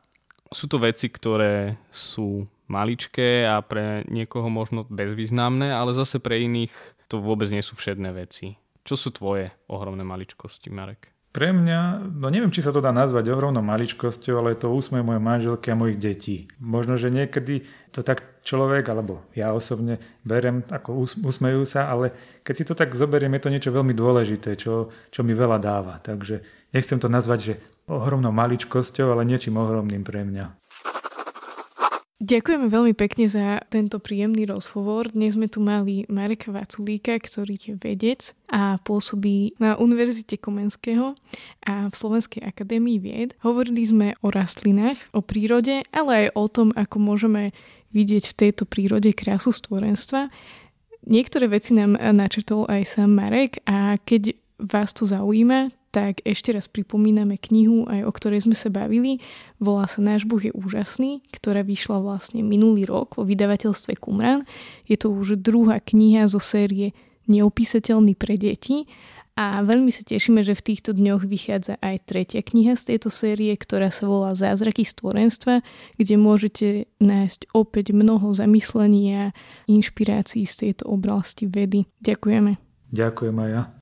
Sú 0.52 0.68
to 0.68 0.80
veci, 0.80 1.08
ktoré 1.08 1.80
sú 1.88 2.44
maličké 2.68 3.44
a 3.44 3.60
pre 3.60 4.04
niekoho 4.08 4.48
možno 4.48 4.88
bezvýznamné, 4.88 5.72
ale 5.72 5.92
zase 5.92 6.20
pre 6.20 6.40
iných 6.40 6.72
to 7.12 7.20
vôbec 7.20 7.48
nie 7.52 7.60
sú 7.60 7.76
všedné 7.76 8.12
veci. 8.16 8.56
Čo 8.84 8.96
sú 8.96 9.08
tvoje 9.12 9.52
ohromné 9.68 10.04
maličkosti, 10.04 10.72
Marek? 10.72 11.11
Pre 11.32 11.48
mňa, 11.48 12.12
no 12.12 12.28
neviem, 12.28 12.52
či 12.52 12.60
sa 12.60 12.76
to 12.76 12.84
dá 12.84 12.92
nazvať 12.92 13.32
ohromnou 13.32 13.64
maličkosťou, 13.64 14.36
ale 14.36 14.52
je 14.52 14.68
to 14.68 14.68
úsmev 14.68 15.00
mojej 15.00 15.24
manželky 15.24 15.72
a 15.72 15.80
mojich 15.80 15.96
detí. 15.96 16.44
Možno, 16.60 17.00
že 17.00 17.08
niekedy 17.08 17.64
to 17.88 18.04
tak 18.04 18.44
človek, 18.44 18.84
alebo 18.92 19.24
ja 19.32 19.56
osobne 19.56 19.96
berem 20.28 20.60
ako 20.68 21.08
usmejú 21.24 21.64
sa, 21.64 21.88
ale 21.88 22.12
keď 22.44 22.54
si 22.54 22.64
to 22.68 22.76
tak 22.76 22.92
zoberiem, 22.92 23.32
je 23.32 23.42
to 23.48 23.52
niečo 23.52 23.72
veľmi 23.72 23.96
dôležité, 23.96 24.60
čo, 24.60 24.92
čo 25.08 25.24
mi 25.24 25.32
veľa 25.32 25.56
dáva. 25.56 26.04
Takže 26.04 26.44
nechcem 26.76 27.00
to 27.00 27.08
nazvať, 27.08 27.40
že 27.40 27.54
ohromnou 27.88 28.30
maličkosťou, 28.36 29.16
ale 29.16 29.24
niečím 29.24 29.56
ohromným 29.56 30.04
pre 30.04 30.28
mňa. 30.28 30.61
Ďakujeme 32.22 32.70
veľmi 32.70 32.94
pekne 32.94 33.26
za 33.26 33.66
tento 33.66 33.98
príjemný 33.98 34.46
rozhovor. 34.46 35.10
Dnes 35.10 35.34
sme 35.34 35.50
tu 35.50 35.58
mali 35.58 36.06
Mareka 36.06 36.54
Vaculíka, 36.54 37.18
ktorý 37.18 37.58
je 37.58 37.74
vedec 37.74 38.30
a 38.46 38.78
pôsobí 38.78 39.58
na 39.58 39.74
Univerzite 39.74 40.38
Komenského 40.38 41.18
a 41.66 41.90
v 41.90 41.94
Slovenskej 41.98 42.46
akadémii 42.46 43.02
vied. 43.02 43.34
Hovorili 43.42 43.82
sme 43.82 44.08
o 44.22 44.30
rastlinách, 44.30 45.02
o 45.10 45.18
prírode, 45.18 45.82
ale 45.90 46.30
aj 46.30 46.38
o 46.38 46.46
tom, 46.46 46.70
ako 46.78 47.02
môžeme 47.02 47.50
vidieť 47.90 48.30
v 48.30 48.38
tejto 48.38 48.70
prírode 48.70 49.10
krásu 49.10 49.50
stvorenstva. 49.50 50.30
Niektoré 51.02 51.50
veci 51.50 51.74
nám 51.74 51.98
načrtol 51.98 52.70
aj 52.70 52.86
sám 52.86 53.18
Marek 53.18 53.66
a 53.66 53.98
keď 53.98 54.38
vás 54.62 54.94
to 54.94 55.10
zaujíma, 55.10 55.74
tak 55.92 56.24
ešte 56.24 56.56
raz 56.56 56.72
pripomíname 56.72 57.36
knihu, 57.36 57.84
aj 57.84 58.08
o 58.08 58.12
ktorej 58.16 58.48
sme 58.48 58.56
sa 58.56 58.72
bavili. 58.72 59.20
Volá 59.60 59.84
sa 59.84 60.00
Náš 60.00 60.24
Boh 60.24 60.40
je 60.40 60.48
úžasný, 60.56 61.20
ktorá 61.36 61.60
vyšla 61.60 62.00
vlastne 62.00 62.40
minulý 62.40 62.88
rok 62.88 63.20
vo 63.20 63.28
vydavateľstve 63.28 64.00
Kumran. 64.00 64.48
Je 64.88 64.96
to 64.96 65.12
už 65.12 65.38
druhá 65.38 65.78
kniha 65.84 66.24
zo 66.32 66.40
série 66.40 66.96
Neopísateľný 67.28 68.18
pre 68.18 68.34
deti 68.34 68.90
a 69.32 69.64
veľmi 69.64 69.88
sa 69.88 70.04
tešíme, 70.04 70.44
že 70.44 70.52
v 70.52 70.74
týchto 70.74 70.92
dňoch 70.92 71.24
vychádza 71.24 71.80
aj 71.80 72.04
tretia 72.04 72.44
kniha 72.44 72.76
z 72.76 72.92
tejto 72.92 73.08
série, 73.08 73.52
ktorá 73.56 73.88
sa 73.88 74.04
volá 74.04 74.36
Zázraky 74.36 74.84
stvorenstva, 74.84 75.64
kde 75.96 76.14
môžete 76.20 76.66
nájsť 77.00 77.52
opäť 77.56 77.96
mnoho 77.96 78.36
zamyslení 78.36 79.04
a 79.16 79.24
inšpirácií 79.72 80.44
z 80.44 80.68
tejto 80.68 80.84
oblasti 80.92 81.48
vedy. 81.48 81.88
Ďakujeme. 82.04 82.60
Ďakujem 82.92 83.36
aj 83.40 83.50
ja. 83.52 83.81